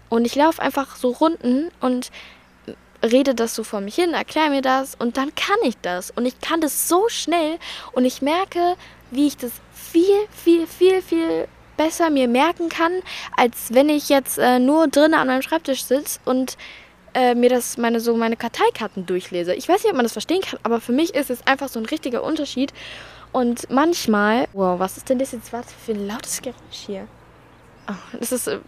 Und 0.09 0.25
ich 0.25 0.35
laufe 0.35 0.61
einfach 0.61 0.95
so 0.95 1.09
Runden 1.09 1.69
und 1.81 2.11
rede 3.03 3.35
das 3.35 3.55
so 3.55 3.63
vor 3.63 3.81
mich 3.81 3.95
hin, 3.95 4.13
erkläre 4.13 4.49
mir 4.49 4.61
das 4.61 4.95
und 4.95 5.17
dann 5.17 5.33
kann 5.35 5.57
ich 5.63 5.77
das. 5.81 6.11
Und 6.11 6.25
ich 6.25 6.39
kann 6.41 6.61
das 6.61 6.87
so 6.87 7.09
schnell 7.09 7.57
und 7.93 8.05
ich 8.05 8.21
merke, 8.21 8.75
wie 9.11 9.27
ich 9.27 9.37
das 9.37 9.51
viel, 9.73 10.27
viel, 10.31 10.67
viel, 10.67 11.01
viel 11.01 11.47
besser 11.77 12.09
mir 12.09 12.27
merken 12.27 12.69
kann, 12.69 12.91
als 13.35 13.73
wenn 13.73 13.89
ich 13.89 14.09
jetzt 14.09 14.37
äh, 14.37 14.59
nur 14.59 14.87
drinnen 14.87 15.13
an 15.13 15.27
meinem 15.27 15.41
Schreibtisch 15.41 15.83
sitze 15.83 16.19
und 16.25 16.57
äh, 17.13 17.35
mir 17.35 17.49
das 17.49 17.77
meine 17.77 17.99
so 17.99 18.15
meine 18.15 18.35
Karteikarten 18.35 19.05
durchlese. 19.05 19.53
Ich 19.53 19.69
weiß 19.69 19.83
nicht, 19.83 19.91
ob 19.91 19.95
man 19.95 20.05
das 20.05 20.13
verstehen 20.13 20.41
kann, 20.41 20.59
aber 20.63 20.81
für 20.81 20.91
mich 20.91 21.13
ist 21.15 21.29
es 21.29 21.45
einfach 21.45 21.69
so 21.69 21.79
ein 21.79 21.85
richtiger 21.85 22.23
Unterschied. 22.23 22.73
Und 23.31 23.69
manchmal, 23.69 24.47
wow, 24.53 24.79
was 24.79 24.97
ist 24.97 25.09
denn 25.09 25.19
das 25.19 25.31
jetzt? 25.31 25.53
Was 25.53 25.65
für 25.71 25.91
ein 25.91 26.07
lautes 26.07 26.41
Geräusch 26.41 26.55
hier? 26.71 27.07
Das 28.19 28.31
ist, 28.31 28.47
äh, 28.47 28.59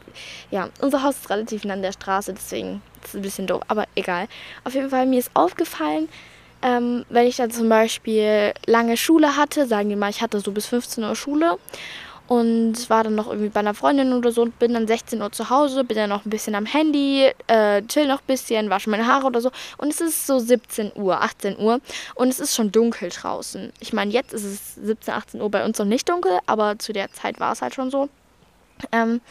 ja, 0.51 0.69
unser 0.81 1.03
Haus 1.03 1.15
ist 1.15 1.29
relativ 1.29 1.65
nah 1.65 1.73
an 1.73 1.81
der 1.81 1.91
Straße, 1.91 2.33
deswegen 2.33 2.81
ist 3.03 3.09
es 3.09 3.15
ein 3.15 3.21
bisschen 3.21 3.47
doof, 3.47 3.61
aber 3.67 3.85
egal. 3.95 4.27
Auf 4.63 4.73
jeden 4.73 4.89
Fall, 4.89 5.05
mir 5.05 5.19
ist 5.19 5.31
aufgefallen, 5.33 6.09
ähm, 6.61 7.05
wenn 7.09 7.27
ich 7.27 7.37
dann 7.37 7.51
zum 7.51 7.69
Beispiel 7.69 8.53
lange 8.65 8.97
Schule 8.97 9.37
hatte, 9.37 9.67
sagen 9.67 9.89
wir 9.89 9.97
mal, 9.97 10.09
ich 10.09 10.21
hatte 10.21 10.39
so 10.39 10.51
bis 10.51 10.65
15 10.67 11.03
Uhr 11.03 11.15
Schule 11.15 11.57
und 12.27 12.89
war 12.89 13.03
dann 13.03 13.15
noch 13.15 13.27
irgendwie 13.27 13.49
bei 13.49 13.61
einer 13.61 13.73
Freundin 13.73 14.13
oder 14.13 14.31
so 14.31 14.43
und 14.43 14.59
bin 14.59 14.73
dann 14.73 14.87
16 14.87 15.21
Uhr 15.21 15.31
zu 15.31 15.49
Hause, 15.49 15.83
bin 15.83 15.97
dann 15.97 16.09
noch 16.09 16.25
ein 16.25 16.29
bisschen 16.29 16.55
am 16.55 16.65
Handy, 16.65 17.31
äh, 17.47 17.81
chill 17.83 18.07
noch 18.07 18.19
ein 18.19 18.27
bisschen, 18.27 18.69
wasche 18.69 18.89
meine 18.89 19.07
Haare 19.07 19.25
oder 19.25 19.41
so 19.41 19.51
und 19.77 19.89
es 19.89 19.99
ist 19.99 20.27
so 20.27 20.37
17 20.37 20.91
Uhr, 20.95 21.21
18 21.21 21.57
Uhr 21.57 21.79
und 22.15 22.27
es 22.27 22.39
ist 22.39 22.55
schon 22.55 22.71
dunkel 22.71 23.09
draußen. 23.09 23.73
Ich 23.79 23.93
meine, 23.93 24.11
jetzt 24.11 24.33
ist 24.33 24.43
es 24.43 24.75
17, 24.75 25.13
18 25.13 25.41
Uhr 25.41 25.49
bei 25.49 25.65
uns 25.65 25.79
noch 25.79 25.85
nicht 25.85 26.07
dunkel, 26.07 26.39
aber 26.45 26.77
zu 26.77 26.93
der 26.93 27.11
Zeit 27.11 27.39
war 27.39 27.53
es 27.53 27.61
halt 27.61 27.73
schon 27.73 27.89
so. 27.89 28.09
Ähm, 28.91 29.21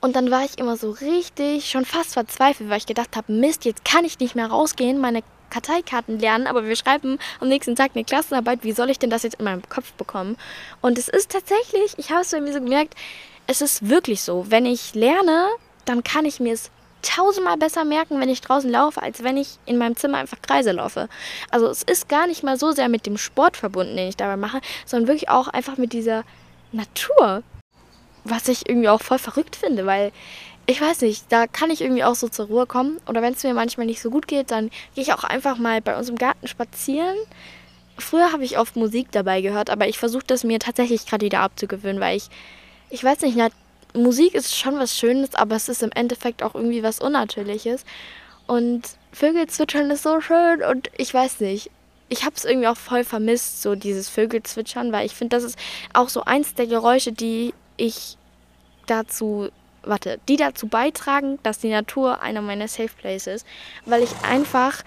und 0.00 0.14
dann 0.14 0.30
war 0.30 0.44
ich 0.44 0.58
immer 0.58 0.76
so 0.76 0.90
richtig, 0.90 1.68
schon 1.70 1.84
fast 1.84 2.14
verzweifelt, 2.14 2.70
weil 2.70 2.78
ich 2.78 2.86
gedacht 2.86 3.16
habe, 3.16 3.32
Mist, 3.32 3.64
jetzt 3.64 3.84
kann 3.84 4.04
ich 4.04 4.20
nicht 4.20 4.36
mehr 4.36 4.46
rausgehen, 4.46 5.00
meine 5.00 5.22
Karteikarten 5.50 6.18
lernen, 6.18 6.46
aber 6.46 6.64
wir 6.66 6.76
schreiben 6.76 7.18
am 7.40 7.48
nächsten 7.48 7.74
Tag 7.74 7.92
eine 7.94 8.04
Klassenarbeit. 8.04 8.62
Wie 8.62 8.72
soll 8.72 8.90
ich 8.90 8.98
denn 8.98 9.10
das 9.10 9.22
jetzt 9.22 9.38
in 9.38 9.44
meinem 9.44 9.68
Kopf 9.68 9.92
bekommen? 9.94 10.36
Und 10.80 10.98
es 10.98 11.08
ist 11.08 11.32
tatsächlich, 11.32 11.94
ich 11.96 12.10
habe 12.10 12.20
es 12.20 12.30
bei 12.30 12.40
mir 12.40 12.52
so 12.52 12.60
gemerkt, 12.60 12.94
es 13.46 13.60
ist 13.60 13.88
wirklich 13.88 14.22
so. 14.22 14.46
Wenn 14.50 14.66
ich 14.66 14.94
lerne, 14.94 15.48
dann 15.84 16.04
kann 16.04 16.26
ich 16.26 16.38
mir 16.38 16.52
es 16.52 16.70
tausendmal 17.02 17.56
besser 17.56 17.84
merken, 17.84 18.20
wenn 18.20 18.28
ich 18.28 18.40
draußen 18.40 18.70
laufe, 18.70 19.02
als 19.02 19.22
wenn 19.22 19.36
ich 19.36 19.58
in 19.66 19.78
meinem 19.78 19.96
Zimmer 19.96 20.18
einfach 20.18 20.42
Kreise 20.42 20.72
laufe. 20.72 21.08
Also 21.50 21.68
es 21.68 21.82
ist 21.82 22.08
gar 22.08 22.26
nicht 22.26 22.42
mal 22.42 22.58
so 22.58 22.72
sehr 22.72 22.88
mit 22.88 23.06
dem 23.06 23.16
Sport 23.16 23.56
verbunden, 23.56 23.96
den 23.96 24.08
ich 24.08 24.16
dabei 24.16 24.36
mache, 24.36 24.60
sondern 24.84 25.08
wirklich 25.08 25.28
auch 25.28 25.48
einfach 25.48 25.76
mit 25.76 25.92
dieser 25.92 26.24
Natur. 26.72 27.42
Was 28.28 28.48
ich 28.48 28.68
irgendwie 28.68 28.88
auch 28.88 29.00
voll 29.00 29.18
verrückt 29.18 29.56
finde, 29.56 29.86
weil 29.86 30.12
ich 30.66 30.80
weiß 30.80 31.00
nicht, 31.00 31.24
da 31.30 31.46
kann 31.46 31.70
ich 31.70 31.80
irgendwie 31.80 32.04
auch 32.04 32.14
so 32.14 32.28
zur 32.28 32.46
Ruhe 32.46 32.66
kommen. 32.66 32.98
Oder 33.06 33.22
wenn 33.22 33.32
es 33.32 33.42
mir 33.42 33.54
manchmal 33.54 33.86
nicht 33.86 34.02
so 34.02 34.10
gut 34.10 34.28
geht, 34.28 34.50
dann 34.50 34.70
gehe 34.94 35.02
ich 35.02 35.14
auch 35.14 35.24
einfach 35.24 35.56
mal 35.56 35.80
bei 35.80 35.96
uns 35.96 36.10
im 36.10 36.16
Garten 36.16 36.46
spazieren. 36.46 37.16
Früher 37.96 38.32
habe 38.32 38.44
ich 38.44 38.58
oft 38.58 38.76
Musik 38.76 39.10
dabei 39.10 39.40
gehört, 39.40 39.70
aber 39.70 39.88
ich 39.88 39.98
versuche 39.98 40.24
das 40.26 40.44
mir 40.44 40.58
tatsächlich 40.58 41.06
gerade 41.06 41.24
wieder 41.24 41.40
abzugewöhnen, 41.40 42.00
weil 42.00 42.18
ich, 42.18 42.28
ich 42.90 43.02
weiß 43.02 43.22
nicht, 43.22 43.36
na, 43.36 43.48
Musik 43.94 44.34
ist 44.34 44.56
schon 44.56 44.78
was 44.78 44.96
Schönes, 44.96 45.34
aber 45.34 45.56
es 45.56 45.70
ist 45.70 45.82
im 45.82 45.90
Endeffekt 45.92 46.42
auch 46.42 46.54
irgendwie 46.54 46.82
was 46.82 47.00
Unnatürliches. 47.00 47.84
Und 48.46 48.82
Vögel 49.12 49.46
zwitschern 49.46 49.90
ist 49.90 50.02
so 50.02 50.20
schön 50.20 50.62
und 50.62 50.90
ich 50.96 51.12
weiß 51.12 51.40
nicht, 51.40 51.70
ich 52.10 52.24
habe 52.24 52.36
es 52.36 52.44
irgendwie 52.44 52.68
auch 52.68 52.76
voll 52.76 53.04
vermisst, 53.04 53.62
so 53.62 53.74
dieses 53.74 54.08
Vögelzwitschern, 54.08 54.92
weil 54.92 55.06
ich 55.06 55.14
finde, 55.14 55.36
das 55.36 55.44
ist 55.44 55.58
auch 55.92 56.08
so 56.08 56.24
eins 56.24 56.54
der 56.54 56.66
Geräusche, 56.66 57.12
die 57.12 57.52
ich 57.78 58.18
dazu 58.86 59.48
warte, 59.82 60.20
die 60.28 60.36
dazu 60.36 60.68
beitragen, 60.68 61.38
dass 61.42 61.60
die 61.60 61.70
Natur 61.70 62.20
einer 62.20 62.42
meiner 62.42 62.68
Safe 62.68 62.90
Places 63.00 63.42
ist, 63.42 63.46
weil 63.86 64.02
ich 64.02 64.10
einfach 64.22 64.82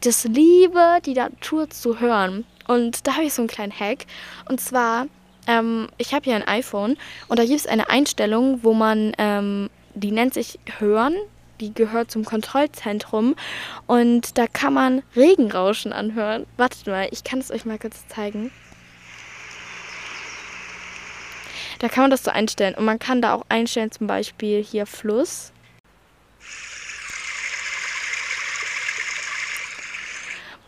das 0.00 0.24
liebe, 0.24 0.98
die 1.06 1.14
Natur 1.14 1.70
zu 1.70 2.00
hören. 2.00 2.44
Und 2.66 3.06
da 3.06 3.12
habe 3.14 3.24
ich 3.24 3.34
so 3.34 3.42
einen 3.42 3.48
kleinen 3.48 3.78
Hack. 3.78 4.06
Und 4.48 4.60
zwar, 4.60 5.06
Ähm, 5.48 5.88
ich 5.98 6.14
habe 6.14 6.22
hier 6.24 6.36
ein 6.36 6.46
iPhone 6.46 6.96
und 7.26 7.36
da 7.36 7.44
gibt 7.44 7.58
es 7.58 7.66
eine 7.66 7.90
Einstellung, 7.90 8.62
wo 8.62 8.74
man, 8.74 9.12
ähm, 9.18 9.70
die 9.92 10.12
nennt 10.12 10.34
sich 10.34 10.60
Hören. 10.78 11.14
Die 11.60 11.74
gehört 11.74 12.12
zum 12.12 12.24
Kontrollzentrum 12.24 13.34
und 13.88 14.38
da 14.38 14.46
kann 14.46 14.72
man 14.72 15.02
Regenrauschen 15.16 15.92
anhören. 15.92 16.46
Wartet 16.56 16.86
mal, 16.86 17.08
ich 17.10 17.24
kann 17.24 17.40
es 17.40 17.50
euch 17.50 17.64
mal 17.64 17.78
kurz 17.78 18.06
zeigen. 18.06 18.52
Da 21.82 21.88
kann 21.88 22.04
man 22.04 22.12
das 22.12 22.22
so 22.22 22.30
einstellen. 22.30 22.76
Und 22.76 22.84
man 22.84 23.00
kann 23.00 23.20
da 23.20 23.34
auch 23.34 23.44
einstellen, 23.48 23.90
zum 23.90 24.06
Beispiel 24.06 24.62
hier 24.62 24.86
Fluss. 24.86 25.50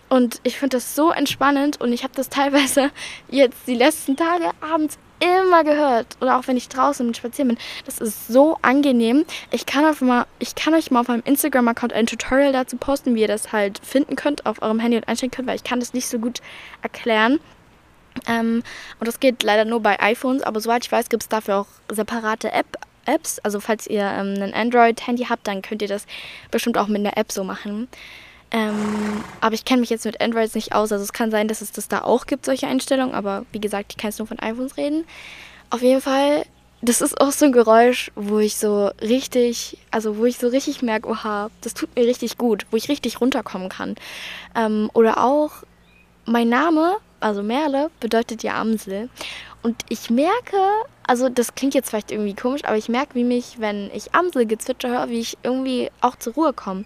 Und 0.09 0.41
ich 0.43 0.59
finde 0.59 0.77
das 0.77 0.97
so 0.97 1.13
entspannend 1.13 1.81
und 1.81 1.93
ich 1.93 2.03
habe 2.03 2.15
das 2.17 2.31
teilweise 2.31 2.91
jetzt 3.31 3.59
die 3.69 3.77
letzten 3.77 4.17
Tage 4.17 4.51
abends 4.61 4.99
immer 5.21 5.63
gehört. 5.63 6.17
Oder 6.21 6.37
auch 6.37 6.49
wenn 6.49 6.57
ich 6.57 6.69
draußen 6.69 7.15
spazieren 7.15 7.49
bin. 7.49 7.59
Das 7.87 7.99
ist 7.99 8.27
so 8.27 8.59
angenehm. 8.63 9.25
Ich 9.53 9.67
kann, 9.67 9.85
auf 9.85 10.01
mal, 10.01 10.27
ich 10.41 10.57
kann 10.57 10.75
euch 10.75 10.91
mal 10.91 11.01
auf 11.01 11.09
meinem 11.09 11.23
Instagram-Account 11.25 11.93
ein 11.93 12.07
Tutorial 12.07 12.53
dazu 12.53 12.77
posten, 12.77 13.15
wie 13.15 13.21
ihr 13.21 13.29
das 13.29 13.53
halt 13.53 13.79
finden 13.85 14.17
könnt 14.17 14.47
auf 14.47 14.63
eurem 14.63 14.81
Handy 14.81 14.97
und 14.97 15.07
einstellen 15.07 15.31
könnt, 15.31 15.47
weil 15.47 15.57
ich 15.57 15.65
kann 15.65 15.79
das 15.79 15.93
nicht 15.93 16.09
so 16.09 16.19
gut 16.19 16.41
erklären. 16.83 17.39
Ähm, 18.27 18.63
und 19.01 19.09
das 19.09 19.21
geht 19.21 19.43
leider 19.43 19.65
nur 19.65 19.81
bei 19.81 20.01
iPhones, 20.01 20.43
aber 20.43 20.61
soweit 20.61 20.85
ich 20.85 20.93
weiß, 20.93 21.09
gibt 21.09 21.23
es 21.25 21.29
dafür 21.29 21.59
auch 21.59 21.67
separate 21.89 22.53
App, 22.53 22.79
Apps. 23.07 23.39
Also 23.41 23.61
falls 23.61 23.87
ihr 23.87 24.03
ähm, 24.03 24.41
ein 24.41 24.55
Android-Handy 24.55 25.25
habt, 25.25 25.47
dann 25.47 25.63
könnt 25.63 25.83
ihr 25.83 25.89
das 25.89 26.07
bestimmt 26.51 26.79
auch 26.79 26.89
mit 26.89 27.01
einer 27.01 27.17
App 27.17 27.33
so 27.33 27.45
machen. 27.45 27.89
Ähm, 28.51 29.25
aber 29.41 29.55
ich 29.55 29.65
kenne 29.65 29.81
mich 29.81 29.91
jetzt 29.91 30.05
mit 30.05 30.21
Androids 30.21 30.55
nicht 30.55 30.73
aus. 30.75 30.93
Also 30.93 31.03
es 31.03 31.13
kann 31.13 31.31
sein, 31.31 31.49
dass 31.49 31.61
es 31.61 31.73
das 31.73 31.89
da 31.89 32.03
auch 32.03 32.27
gibt, 32.27 32.47
solche 32.47 32.67
Einstellungen. 32.67 33.15
Aber 33.15 33.45
wie 33.53 33.61
gesagt, 33.61 33.93
ich 33.93 33.97
kann 33.97 34.11
jetzt 34.11 34.19
nur 34.19 34.29
von 34.29 34.39
iPhones 34.39 34.77
reden. 34.77 35.05
Auf 35.71 35.83
jeden 35.83 36.01
Fall, 36.01 36.45
das 36.81 37.01
ist 37.01 37.21
auch 37.21 37.33
so 37.33 37.47
ein 37.47 37.53
Geräusch, 37.53 38.13
wo 38.15 38.39
ich 38.39 38.57
so 38.57 38.91
richtig, 39.01 39.79
also 39.91 40.19
wo 40.19 40.25
ich 40.25 40.39
so 40.39 40.49
richtig 40.49 40.83
merke, 40.83 41.09
oha, 41.09 41.51
das 41.63 41.75
tut 41.75 41.95
mir 41.97 42.07
richtig 42.07 42.39
gut, 42.39 42.67
wo 42.71 42.77
ich 42.77 42.89
richtig 42.89 43.21
runterkommen 43.21 43.69
kann. 43.69 43.97
Ähm, 44.55 44.91
oder 44.93 45.25
auch 45.25 45.51
mein 46.27 46.49
Name 46.49 46.97
also 47.25 47.43
Merle 47.43 47.91
bedeutet 48.01 48.43
ja 48.43 48.61
Amsel. 48.61 49.09
Und 49.63 49.77
ich 49.89 50.11
merke, 50.11 50.59
also 51.07 51.31
das 51.31 51.55
klingt 51.55 51.73
jetzt 51.73 51.89
vielleicht 51.89 52.11
irgendwie 52.11 52.35
komisch, 52.35 52.67
aber 52.67 52.77
ich 52.77 52.91
merke, 52.91 53.15
wie 53.15 53.25
mich, 53.25 53.61
wenn 53.61 53.91
ich 53.95 54.15
Amselgezwitscher 54.15 54.91
höre, 54.91 55.09
wie 55.09 55.21
ich 55.21 55.39
irgendwie 55.43 55.91
auch 56.03 56.17
zur 56.17 56.35
Ruhe 56.35 56.53
komme. 56.53 56.85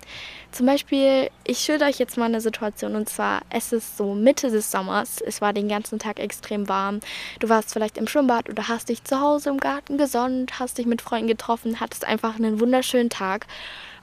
Zum 0.52 0.66
Beispiel, 0.66 1.28
ich 1.42 1.58
schilder 1.58 1.86
euch 1.86 1.98
jetzt 1.98 2.16
mal 2.16 2.26
eine 2.26 2.40
Situation 2.40 2.94
und 2.94 3.08
zwar, 3.08 3.40
es 3.50 3.72
ist 3.72 3.96
so 3.96 4.14
Mitte 4.14 4.48
des 4.52 4.70
Sommers, 4.70 5.20
es 5.20 5.40
war 5.40 5.52
den 5.52 5.68
ganzen 5.68 5.98
Tag 5.98 6.20
extrem 6.20 6.68
warm. 6.68 7.00
Du 7.40 7.48
warst 7.48 7.72
vielleicht 7.72 7.98
im 7.98 8.06
Schwimmbad 8.06 8.48
oder 8.48 8.68
hast 8.68 8.90
dich 8.90 9.02
zu 9.02 9.20
Hause 9.20 9.50
im 9.50 9.58
Garten 9.58 9.98
gesonnt, 9.98 10.60
hast 10.60 10.78
dich 10.78 10.86
mit 10.86 11.02
Freunden 11.02 11.26
getroffen, 11.26 11.80
hattest 11.80 12.04
einfach 12.04 12.36
einen 12.36 12.60
wunderschönen 12.60 13.10
Tag. 13.10 13.48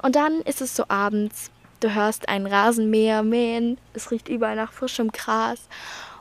Und 0.01 0.18
dann 0.18 0.42
ist 0.42 0.60
es 0.60 0.75
so 0.75 0.84
abends, 0.89 1.50
du 1.80 1.94
hörst 1.94 2.27
einen 2.27 2.46
Rasenmäher 2.46 3.24
mähen, 3.24 3.77
es 3.94 4.12
riecht 4.12 4.27
überall 4.27 4.58
nach 4.58 4.74
frischem 4.74 5.13
Gras 5.13 5.70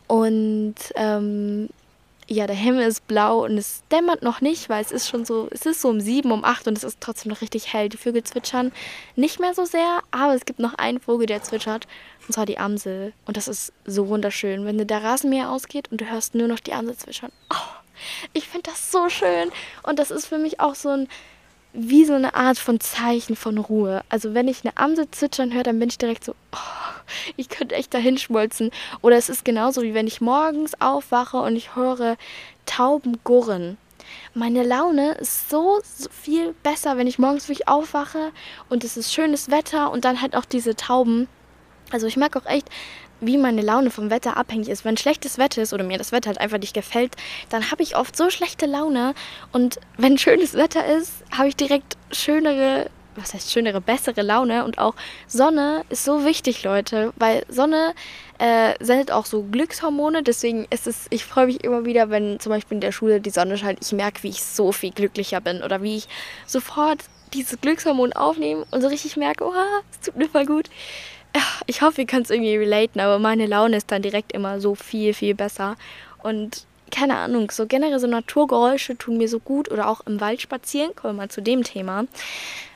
und 0.07 0.75
ähm, 0.97 1.69
ja, 2.27 2.47
der 2.47 2.57
Himmel 2.57 2.87
ist 2.87 3.07
blau 3.07 3.45
und 3.45 3.59
es 3.59 3.83
dämmert 3.91 4.23
noch 4.23 4.41
nicht, 4.41 4.69
weil 4.69 4.83
es 4.83 4.93
ist 4.93 5.09
schon 5.09 5.25
so, 5.25 5.49
es 5.51 5.67
ist 5.67 5.83
so 5.83 5.89
um 5.89 6.01
sieben, 6.01 6.33
um 6.33 6.45
acht 6.45 6.67
und 6.67 6.79
es 6.79 6.85
ist 6.85 6.99
trotzdem 7.01 7.31
noch 7.31 7.43
richtig 7.43 7.73
hell. 7.73 7.89
Die 7.89 7.97
Vögel 7.97 8.25
zwitschern 8.25 8.73
nicht 9.15 9.41
mehr 9.41 9.55
so 9.55 9.65
sehr, 9.65 10.01
aber 10.11 10.35
es 10.35 10.47
gibt 10.47 10.59
noch 10.59 10.75
einen 10.75 11.01
Vogel, 11.01 11.27
der 11.27 11.43
zwitschert, 11.43 11.87
und 12.27 12.33
zwar 12.33 12.47
die 12.47 12.59
Amsel. 12.59 13.13
Und 13.27 13.37
das 13.37 13.49
ist 13.49 13.73
so 13.85 14.09
wunderschön, 14.09 14.65
wenn 14.65 14.79
der 14.87 15.03
Rasenmäher 15.03 15.51
ausgeht 15.51 15.91
und 15.91 16.01
du 16.01 16.11
hörst 16.11 16.35
nur 16.35 16.49
noch 16.49 16.61
die 16.61 16.73
Amsel 16.73 16.97
zwitschern. 16.97 17.33
Oh, 17.51 17.75
ich 18.33 18.49
finde 18.49 18.71
das 18.71 18.91
so 18.91 19.09
schön 19.09 19.51
und 19.83 19.99
das 19.99 20.11
ist 20.11 20.27
für 20.27 20.39
mich 20.39 20.61
auch 20.61 20.75
so 20.75 20.91
ein 20.91 21.09
wie 21.75 22.05
so 22.05 22.15
eine 22.15 22.35
Art 22.35 22.57
von 22.57 22.79
Zeichen 22.79 23.35
von 23.35 23.59
Ruhe. 23.59 24.03
Also 24.09 24.33
wenn 24.33 24.49
ich 24.49 24.65
eine 24.65 24.77
Amsel 24.77 25.11
zwitschern 25.11 25.53
höre, 25.53 25.65
dann 25.65 25.79
bin 25.81 25.89
ich 25.89 25.99
direkt 25.99 26.25
so, 26.25 26.35
oh, 26.53 27.01
ich 27.37 27.49
könnte 27.49 27.75
echt 27.75 27.93
dahin 27.93 28.17
schmolzen. 28.17 28.71
Oder 29.03 29.17
es 29.17 29.29
ist 29.29 29.45
genauso 29.45 29.83
wie 29.83 29.93
wenn 29.93 30.07
ich 30.07 30.21
morgens 30.21 30.81
aufwache 30.81 31.39
und 31.39 31.57
ich 31.57 31.75
höre 31.75 32.17
Tauben 32.65 33.19
gurren. 33.25 33.77
Meine 34.35 34.63
Laune 34.63 35.13
ist 35.15 35.51
so, 35.51 35.81
so 35.83 36.09
viel 36.11 36.55
besser, 36.63 36.97
wenn 36.97 37.09
ich 37.09 37.19
morgens 37.19 37.49
wirklich 37.49 37.69
aufwache 37.69 38.31
und 38.69 38.85
es 38.85 38.97
ist 38.97 39.13
schönes 39.13 39.51
Wetter 39.51 39.91
und 39.91 40.05
dann 40.05 40.21
halt 40.21 40.37
auch 40.37 40.45
diese 40.45 40.77
Tauben. 40.77 41.29
Also 41.91 42.07
ich 42.07 42.17
mag 42.17 42.37
auch 42.37 42.47
echt, 42.47 42.69
wie 43.21 43.39
meine 43.39 43.63
Laune 43.63 43.91
vom 43.91 44.11
Wetter 44.11 44.37
abhängig 44.37 44.69
ist. 44.69 44.85
Wenn 44.85 44.97
schlechtes 44.97 45.39
Wetter 45.39 45.63
ist 45.63 45.73
oder 45.73 45.85
mir 45.85 45.99
das 45.99 46.13
Wetter 46.13 46.29
halt 46.29 46.41
einfach 46.41 46.59
nicht 46.59 46.75
gefällt, 46.75 47.17
dann 47.49 47.71
habe 47.71 47.83
ich 47.83 47.97
oft 47.97 48.17
so 48.17 48.31
schlechte 48.31 48.67
Laune. 48.67 49.15
Und 49.53 49.79
wenn 49.97 50.19
schönes 50.19 50.55
Wetter 50.55 50.85
ist, 50.87 51.13
habe 51.37 51.49
ich 51.49 51.57
direkt 51.57 51.97
schönere, 52.13 52.91
was 53.17 53.35
heißt 53.35 53.53
schönere, 53.53 53.81
bessere 53.81 54.23
Laune. 54.23 54.65
Und 54.65 54.79
auch 54.79 54.95
Sonne 55.27 55.85
ist 55.91 56.05
so 56.05 56.25
wichtig, 56.25 56.63
Leute, 56.65 57.13
weil 57.17 57.45
Sonne 57.49 57.95
äh, 58.39 58.75
sendet 58.85 59.11
auch 59.11 59.27
so 59.27 59.43
Glückshormone. 59.43 60.23
Deswegen 60.23 60.67
ist 60.71 60.87
es, 60.87 61.07
ich 61.11 61.25
freue 61.25 61.47
mich 61.47 61.65
immer 61.65 61.85
wieder, 61.85 62.11
wenn 62.11 62.41
zum 62.41 62.51
Beispiel 62.51 62.77
in 62.77 62.81
der 62.81 62.93
Schule 62.93 63.21
die 63.21 63.31
Sonne 63.31 63.57
scheint. 63.57 63.79
Ich 63.81 63.93
merke, 63.93 64.23
wie 64.23 64.31
ich 64.31 64.43
so 64.43 64.73
viel 64.73 64.91
glücklicher 64.91 65.41
bin 65.41 65.63
oder 65.63 65.83
wie 65.83 65.97
ich 65.97 66.09
sofort 66.47 66.99
dieses 67.33 67.61
Glückshormon 67.61 68.13
aufnehme 68.13 68.65
und 68.71 68.81
so 68.81 68.87
richtig 68.87 69.17
merke, 69.17 69.45
oh, 69.45 69.53
es 69.91 70.07
tut 70.07 70.17
mir 70.17 70.29
voll 70.29 70.47
gut 70.47 70.71
ich 71.67 71.83
hoffe, 71.83 72.03
ihr 72.03 72.07
könnt 72.07 72.27
es 72.27 72.31
irgendwie 72.31 72.57
relaten, 72.57 73.01
aber 73.01 73.19
meine 73.19 73.47
Laune 73.47 73.77
ist 73.77 73.91
dann 73.91 74.03
direkt 74.03 74.33
immer 74.33 74.61
so 74.61 74.75
viel, 74.75 75.15
viel 75.15 75.35
besser. 75.35 75.77
Und 76.23 76.67
keine 76.91 77.17
Ahnung, 77.17 77.51
so 77.51 77.67
generell 77.67 77.99
so 77.99 78.07
Naturgeräusche 78.07 78.97
tun 78.97 79.19
mir 79.19 79.29
so 79.29 79.41
gut 79.41 79.71
oder 79.71 79.89
auch 79.89 80.03
im 80.07 80.21
Wald 80.21 80.41
spazieren, 80.41 80.95
kommen 80.95 81.17
wir 81.17 81.23
mal 81.23 81.29
zu 81.29 81.43
dem 81.43 81.65
Thema. 81.65 82.05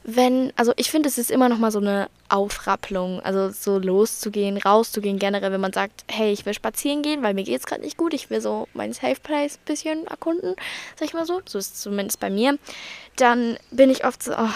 Wenn, 0.03 0.53
also 0.57 0.73
ich 0.77 0.91
finde, 0.91 1.09
es 1.09 1.19
ist 1.19 1.31
immer 1.31 1.49
noch 1.49 1.59
mal 1.59 1.71
so 1.71 1.79
eine 1.79 2.09
Aufrapplung, 2.29 3.21
also 3.21 3.51
so 3.51 3.79
loszugehen, 3.79 4.57
rauszugehen 4.57 5.19
generell, 5.19 5.53
wenn 5.53 5.61
man 5.61 5.73
sagt, 5.73 6.05
hey, 6.09 6.33
ich 6.33 6.47
will 6.47 6.55
spazieren 6.55 7.03
gehen, 7.03 7.23
weil 7.23 7.35
mir 7.35 7.45
geht 7.45 7.61
es 7.61 7.67
gerade 7.67 7.83
nicht 7.83 7.97
gut, 7.97 8.13
ich 8.13 8.29
will 8.29 8.41
so 8.41 8.67
mein 8.75 8.93
Safe 8.93 9.21
Place 9.23 9.57
ein 9.57 9.67
bisschen 9.67 10.07
erkunden, 10.09 10.57
sag 10.97 11.07
ich 11.07 11.15
mal 11.15 11.27
so, 11.27 11.41
so 11.45 11.59
ist 11.59 11.75
es 11.75 11.81
zumindest 11.83 12.19
bei 12.19 12.31
mir, 12.31 12.59
dann 13.17 13.57
bin 13.71 13.91
ich 13.91 14.05
oft 14.05 14.23
so, 14.23 14.33
oh, 14.33 14.51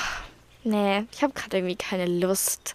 nee, 0.64 1.04
ich 1.12 1.22
habe 1.22 1.34
gerade 1.34 1.58
irgendwie 1.58 1.76
keine 1.76 2.06
Lust. 2.06 2.74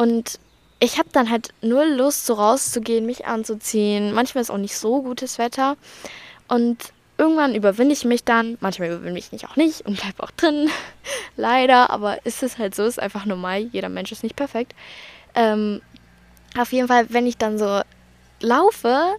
Und 0.00 0.38
ich 0.78 0.98
habe 0.98 1.10
dann 1.12 1.28
halt 1.28 1.50
nur 1.60 1.84
Lust, 1.84 2.24
so 2.24 2.32
rauszugehen, 2.32 3.04
mich 3.04 3.26
anzuziehen. 3.26 4.14
Manchmal 4.14 4.40
ist 4.40 4.50
auch 4.50 4.56
nicht 4.56 4.74
so 4.74 5.02
gutes 5.02 5.36
Wetter. 5.36 5.76
Und 6.48 6.78
irgendwann 7.18 7.54
überwinde 7.54 7.92
ich 7.92 8.06
mich 8.06 8.24
dann. 8.24 8.56
Manchmal 8.60 8.88
überwinde 8.88 9.18
ich 9.18 9.30
mich 9.30 9.46
auch 9.46 9.56
nicht 9.56 9.82
und 9.82 10.00
bleibe 10.00 10.22
auch 10.22 10.30
drin. 10.30 10.70
Leider, 11.36 11.90
aber 11.90 12.24
ist 12.24 12.42
es 12.42 12.56
halt 12.56 12.74
so, 12.74 12.84
ist 12.84 12.98
einfach 12.98 13.26
normal. 13.26 13.68
Jeder 13.72 13.90
Mensch 13.90 14.10
ist 14.10 14.22
nicht 14.22 14.36
perfekt. 14.36 14.74
Ähm, 15.34 15.82
auf 16.58 16.72
jeden 16.72 16.88
Fall, 16.88 17.04
wenn 17.10 17.26
ich 17.26 17.36
dann 17.36 17.58
so 17.58 17.82
laufe, 18.40 19.16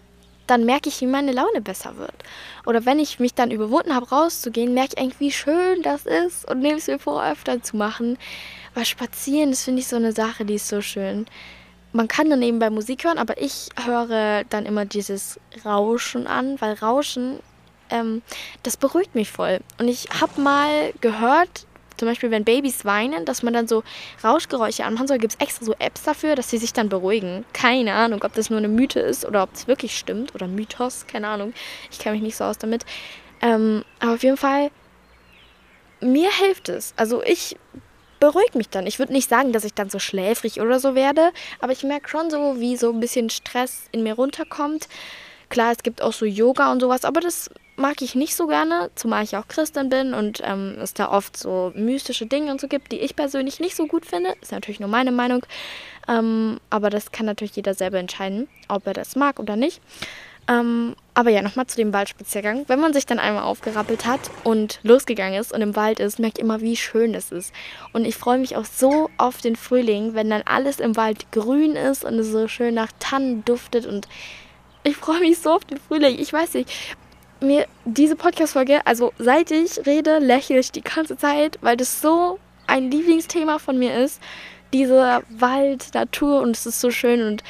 dann 0.48 0.64
merke 0.64 0.88
ich, 0.88 1.00
wie 1.00 1.06
meine 1.06 1.30
Laune 1.30 1.60
besser 1.60 1.96
wird. 1.96 2.16
Oder 2.66 2.84
wenn 2.86 2.98
ich 2.98 3.20
mich 3.20 3.34
dann 3.34 3.52
überwunden 3.52 3.94
habe, 3.94 4.08
rauszugehen, 4.08 4.74
merke 4.74 4.94
ich 4.96 4.98
eigentlich, 4.98 5.20
wie 5.20 5.30
schön 5.30 5.82
das 5.82 6.06
ist 6.06 6.50
und 6.50 6.58
nehme 6.58 6.78
es 6.78 6.88
mir 6.88 6.98
vor, 6.98 7.24
öfter 7.24 7.62
zu 7.62 7.76
machen. 7.76 8.18
Weil 8.74 8.84
spazieren, 8.84 9.50
das 9.50 9.64
finde 9.64 9.80
ich 9.80 9.88
so 9.88 9.96
eine 9.96 10.12
Sache, 10.12 10.44
die 10.44 10.54
ist 10.54 10.68
so 10.68 10.80
schön. 10.80 11.26
Man 11.92 12.08
kann 12.08 12.30
dann 12.30 12.38
nebenbei 12.38 12.70
Musik 12.70 13.04
hören, 13.04 13.18
aber 13.18 13.40
ich 13.40 13.68
höre 13.84 14.44
dann 14.48 14.64
immer 14.64 14.86
dieses 14.86 15.38
Rauschen 15.64 16.26
an, 16.26 16.58
weil 16.60 16.74
Rauschen, 16.74 17.40
ähm, 17.90 18.22
das 18.62 18.78
beruhigt 18.78 19.14
mich 19.14 19.30
voll. 19.30 19.60
Und 19.78 19.88
ich 19.88 20.08
habe 20.20 20.40
mal 20.40 20.94
gehört, 21.02 21.66
zum 21.98 22.08
Beispiel, 22.08 22.30
wenn 22.30 22.44
Babys 22.44 22.84
weinen, 22.84 23.24
dass 23.26 23.42
man 23.42 23.52
dann 23.52 23.68
so 23.68 23.84
Rauschgeräusche 24.24 24.84
anmachen 24.84 25.06
soll, 25.06 25.18
gibt 25.18 25.34
es 25.34 25.40
extra 25.40 25.64
so 25.64 25.74
Apps 25.78 26.02
dafür, 26.02 26.34
dass 26.34 26.50
sie 26.50 26.58
sich 26.58 26.72
dann 26.72 26.88
beruhigen. 26.88 27.44
Keine 27.52 27.94
Ahnung, 27.94 28.24
ob 28.24 28.34
das 28.34 28.50
nur 28.50 28.58
eine 28.58 28.68
Mythe 28.68 29.00
ist 29.00 29.24
oder 29.24 29.42
ob 29.42 29.54
es 29.54 29.68
wirklich 29.68 29.96
stimmt 29.96 30.34
oder 30.34 30.48
Mythos, 30.48 31.06
keine 31.06 31.28
Ahnung. 31.28 31.52
Ich 31.90 31.98
kenne 31.98 32.14
mich 32.14 32.22
nicht 32.22 32.36
so 32.36 32.44
aus 32.44 32.58
damit. 32.58 32.84
Ähm, 33.40 33.84
aber 34.00 34.14
auf 34.14 34.22
jeden 34.22 34.36
Fall, 34.36 34.70
mir 36.00 36.30
hilft 36.32 36.68
es. 36.70 36.94
Also 36.96 37.22
ich 37.22 37.56
beruhigt 38.22 38.54
mich 38.54 38.68
dann. 38.68 38.86
Ich 38.86 39.00
würde 39.00 39.12
nicht 39.12 39.28
sagen, 39.28 39.52
dass 39.52 39.64
ich 39.64 39.74
dann 39.74 39.90
so 39.90 39.98
schläfrig 39.98 40.60
oder 40.60 40.78
so 40.78 40.94
werde, 40.94 41.32
aber 41.58 41.72
ich 41.72 41.82
merke 41.82 42.08
schon 42.08 42.30
so, 42.30 42.60
wie 42.60 42.76
so 42.76 42.92
ein 42.92 43.00
bisschen 43.00 43.30
Stress 43.30 43.88
in 43.90 44.04
mir 44.04 44.14
runterkommt. 44.14 44.86
Klar, 45.48 45.72
es 45.72 45.82
gibt 45.82 46.00
auch 46.00 46.12
so 46.12 46.24
Yoga 46.24 46.70
und 46.70 46.78
sowas, 46.78 47.04
aber 47.04 47.20
das 47.20 47.50
mag 47.74 48.00
ich 48.00 48.14
nicht 48.14 48.36
so 48.36 48.46
gerne, 48.46 48.92
zumal 48.94 49.24
ich 49.24 49.36
auch 49.36 49.48
Christin 49.48 49.88
bin 49.88 50.14
und 50.14 50.40
ähm, 50.44 50.76
es 50.80 50.94
da 50.94 51.10
oft 51.10 51.36
so 51.36 51.72
mystische 51.74 52.26
Dinge 52.26 52.52
und 52.52 52.60
so 52.60 52.68
gibt, 52.68 52.92
die 52.92 53.00
ich 53.00 53.16
persönlich 53.16 53.58
nicht 53.58 53.74
so 53.74 53.88
gut 53.88 54.06
finde. 54.06 54.36
Ist 54.40 54.52
natürlich 54.52 54.78
nur 54.78 54.88
meine 54.88 55.10
Meinung, 55.10 55.44
ähm, 56.06 56.60
aber 56.70 56.90
das 56.90 57.10
kann 57.10 57.26
natürlich 57.26 57.56
jeder 57.56 57.74
selber 57.74 57.98
entscheiden, 57.98 58.48
ob 58.68 58.86
er 58.86 58.92
das 58.92 59.16
mag 59.16 59.40
oder 59.40 59.56
nicht. 59.56 59.80
Ähm, 60.48 60.96
aber 61.14 61.30
ja, 61.30 61.42
nochmal 61.42 61.66
zu 61.66 61.76
dem 61.76 61.92
Waldspaziergang. 61.92 62.64
Wenn 62.68 62.80
man 62.80 62.92
sich 62.92 63.06
dann 63.06 63.18
einmal 63.18 63.44
aufgerappelt 63.44 64.06
hat 64.06 64.20
und 64.44 64.80
losgegangen 64.82 65.38
ist 65.38 65.52
und 65.52 65.60
im 65.60 65.76
Wald 65.76 66.00
ist, 66.00 66.18
merkt 66.18 66.38
immer, 66.38 66.60
wie 66.60 66.76
schön 66.76 67.12
das 67.12 67.30
ist. 67.30 67.52
Und 67.92 68.06
ich 68.06 68.16
freue 68.16 68.38
mich 68.38 68.56
auch 68.56 68.64
so 68.64 69.10
auf 69.18 69.40
den 69.40 69.56
Frühling, 69.56 70.14
wenn 70.14 70.30
dann 70.30 70.42
alles 70.44 70.80
im 70.80 70.96
Wald 70.96 71.30
grün 71.30 71.76
ist 71.76 72.04
und 72.04 72.18
es 72.18 72.32
so 72.32 72.48
schön 72.48 72.74
nach 72.74 72.90
Tannen 72.98 73.44
duftet. 73.44 73.86
Und 73.86 74.08
ich 74.84 74.96
freue 74.96 75.20
mich 75.20 75.38
so 75.38 75.50
auf 75.50 75.64
den 75.64 75.78
Frühling. 75.78 76.18
Ich 76.18 76.32
weiß 76.32 76.54
nicht, 76.54 76.70
mir 77.40 77.66
diese 77.84 78.16
Podcast-Folge, 78.16 78.86
also 78.86 79.12
seit 79.18 79.50
ich 79.50 79.84
rede, 79.86 80.18
lächle 80.18 80.58
ich 80.58 80.72
die 80.72 80.82
ganze 80.82 81.16
Zeit, 81.16 81.58
weil 81.60 81.76
das 81.76 82.00
so 82.00 82.38
ein 82.66 82.90
Lieblingsthema 82.90 83.58
von 83.58 83.78
mir 83.78 83.96
ist. 84.02 84.20
Dieser 84.72 85.22
Wald, 85.28 85.92
Natur 85.92 86.40
und 86.40 86.56
es 86.56 86.64
ist 86.64 86.80
so 86.80 86.90
schön 86.90 87.22
und 87.22 87.44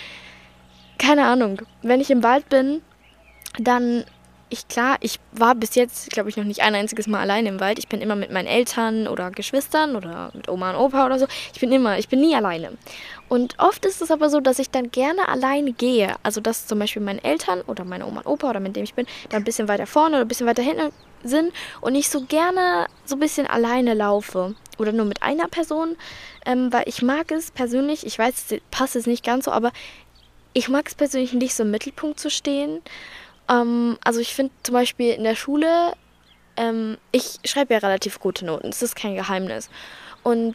keine 1.02 1.26
Ahnung, 1.26 1.62
wenn 1.82 2.00
ich 2.00 2.10
im 2.10 2.22
Wald 2.22 2.48
bin, 2.48 2.80
dann 3.58 4.04
ich 4.52 4.68
klar, 4.68 4.98
ich 5.00 5.18
war 5.32 5.54
bis 5.54 5.74
jetzt, 5.76 6.10
glaube 6.10 6.28
ich, 6.28 6.36
noch 6.36 6.44
nicht 6.44 6.60
ein 6.60 6.74
einziges 6.74 7.06
Mal 7.06 7.20
allein 7.20 7.46
im 7.46 7.58
Wald. 7.58 7.78
Ich 7.78 7.88
bin 7.88 8.02
immer 8.02 8.14
mit 8.16 8.30
meinen 8.30 8.46
Eltern 8.46 9.08
oder 9.08 9.30
Geschwistern 9.30 9.96
oder 9.96 10.30
mit 10.34 10.46
Oma 10.46 10.72
und 10.72 10.76
Opa 10.76 11.06
oder 11.06 11.18
so. 11.18 11.26
Ich 11.54 11.60
bin 11.60 11.72
immer, 11.72 11.98
ich 11.98 12.10
bin 12.10 12.20
nie 12.20 12.36
alleine. 12.36 12.76
Und 13.30 13.58
oft 13.58 13.86
ist 13.86 14.02
es 14.02 14.10
aber 14.10 14.28
so, 14.28 14.40
dass 14.40 14.58
ich 14.58 14.68
dann 14.68 14.90
gerne 14.90 15.26
alleine 15.26 15.72
gehe. 15.72 16.16
Also 16.22 16.42
dass 16.42 16.66
zum 16.66 16.78
Beispiel 16.78 17.00
meine 17.00 17.24
Eltern 17.24 17.62
oder 17.62 17.84
meine 17.84 18.06
Oma 18.06 18.20
und 18.20 18.26
Opa 18.26 18.50
oder 18.50 18.60
mit 18.60 18.76
dem 18.76 18.84
ich 18.84 18.92
bin, 18.92 19.06
dann 19.30 19.40
ein 19.40 19.44
bisschen 19.44 19.68
weiter 19.68 19.86
vorne 19.86 20.16
oder 20.16 20.26
ein 20.26 20.28
bisschen 20.28 20.46
weiter 20.46 20.62
hinten 20.62 20.92
sind 21.24 21.52
und 21.80 21.94
ich 21.94 22.10
so 22.10 22.22
gerne 22.24 22.88
so 23.06 23.16
ein 23.16 23.20
bisschen 23.20 23.46
alleine 23.46 23.94
laufe. 23.94 24.54
Oder 24.78 24.92
nur 24.92 25.06
mit 25.06 25.22
einer 25.22 25.48
Person, 25.48 25.96
ähm, 26.44 26.72
weil 26.72 26.84
ich 26.86 27.02
mag 27.02 27.30
es 27.30 27.50
persönlich, 27.50 28.04
ich 28.04 28.18
weiß, 28.18 28.46
es 28.50 28.60
passt 28.70 28.96
es 28.96 29.06
nicht 29.06 29.24
ganz 29.24 29.44
so, 29.44 29.52
aber 29.52 29.70
ich 30.52 30.68
mag 30.68 30.86
es 30.88 30.94
persönlich 30.94 31.32
nicht 31.32 31.54
so 31.54 31.62
im 31.62 31.70
Mittelpunkt 31.70 32.20
zu 32.20 32.30
stehen. 32.30 32.80
Ähm, 33.48 33.98
also 34.04 34.20
ich 34.20 34.34
finde 34.34 34.52
zum 34.62 34.74
Beispiel 34.74 35.12
in 35.14 35.24
der 35.24 35.36
Schule, 35.36 35.92
ähm, 36.56 36.98
ich 37.10 37.38
schreibe 37.44 37.74
ja 37.74 37.80
relativ 37.80 38.20
gute 38.20 38.44
Noten, 38.44 38.70
das 38.70 38.82
ist 38.82 38.96
kein 38.96 39.14
Geheimnis. 39.14 39.70
Und 40.22 40.54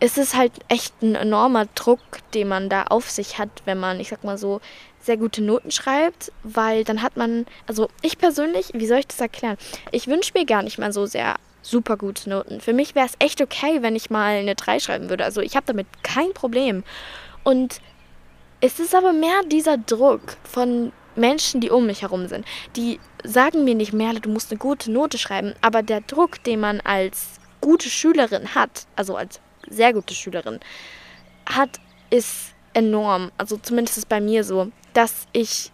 es 0.00 0.18
ist 0.18 0.36
halt 0.36 0.52
echt 0.68 1.00
ein 1.02 1.14
enormer 1.14 1.66
Druck, 1.74 2.00
den 2.34 2.48
man 2.48 2.68
da 2.68 2.84
auf 2.84 3.10
sich 3.10 3.38
hat, 3.38 3.50
wenn 3.66 3.78
man, 3.78 4.00
ich 4.00 4.08
sag 4.08 4.24
mal 4.24 4.38
so, 4.38 4.60
sehr 5.00 5.16
gute 5.16 5.42
Noten 5.42 5.70
schreibt, 5.70 6.32
weil 6.42 6.84
dann 6.84 7.02
hat 7.02 7.16
man, 7.16 7.46
also 7.66 7.88
ich 8.02 8.18
persönlich, 8.18 8.70
wie 8.72 8.86
soll 8.86 8.98
ich 8.98 9.08
das 9.08 9.20
erklären? 9.20 9.56
Ich 9.90 10.06
wünsche 10.06 10.32
mir 10.34 10.44
gar 10.44 10.62
nicht 10.62 10.78
mal 10.78 10.92
so 10.92 11.06
sehr 11.06 11.36
super 11.62 11.96
gute 11.96 12.28
Noten. 12.28 12.60
Für 12.60 12.72
mich 12.72 12.94
wäre 12.94 13.06
es 13.06 13.14
echt 13.18 13.40
okay, 13.40 13.82
wenn 13.82 13.96
ich 13.96 14.10
mal 14.10 14.36
eine 14.36 14.54
3 14.54 14.80
schreiben 14.80 15.08
würde. 15.08 15.24
Also 15.24 15.40
ich 15.40 15.54
habe 15.56 15.66
damit 15.66 15.86
kein 16.02 16.32
Problem. 16.34 16.82
Und 17.44 17.80
es 18.62 18.78
ist 18.78 18.94
aber 18.94 19.12
mehr 19.12 19.42
dieser 19.44 19.76
Druck 19.76 20.36
von 20.44 20.92
Menschen, 21.16 21.60
die 21.60 21.68
um 21.68 21.84
mich 21.84 22.02
herum 22.02 22.28
sind. 22.28 22.46
Die 22.76 23.00
sagen 23.24 23.64
mir 23.64 23.74
nicht, 23.74 23.92
mehr, 23.92 24.14
du 24.14 24.30
musst 24.30 24.50
eine 24.50 24.58
gute 24.58 24.90
Note 24.90 25.18
schreiben, 25.18 25.52
aber 25.60 25.82
der 25.82 26.00
Druck, 26.00 26.42
den 26.44 26.60
man 26.60 26.80
als 26.80 27.40
gute 27.60 27.90
Schülerin 27.90 28.54
hat, 28.54 28.86
also 28.94 29.16
als 29.16 29.40
sehr 29.68 29.92
gute 29.92 30.14
Schülerin, 30.14 30.60
hat, 31.44 31.80
ist 32.10 32.54
enorm. 32.72 33.32
Also 33.36 33.56
zumindest 33.56 33.98
ist 33.98 34.04
es 34.04 34.08
bei 34.08 34.20
mir 34.20 34.44
so, 34.44 34.70
dass 34.94 35.26
ich 35.32 35.72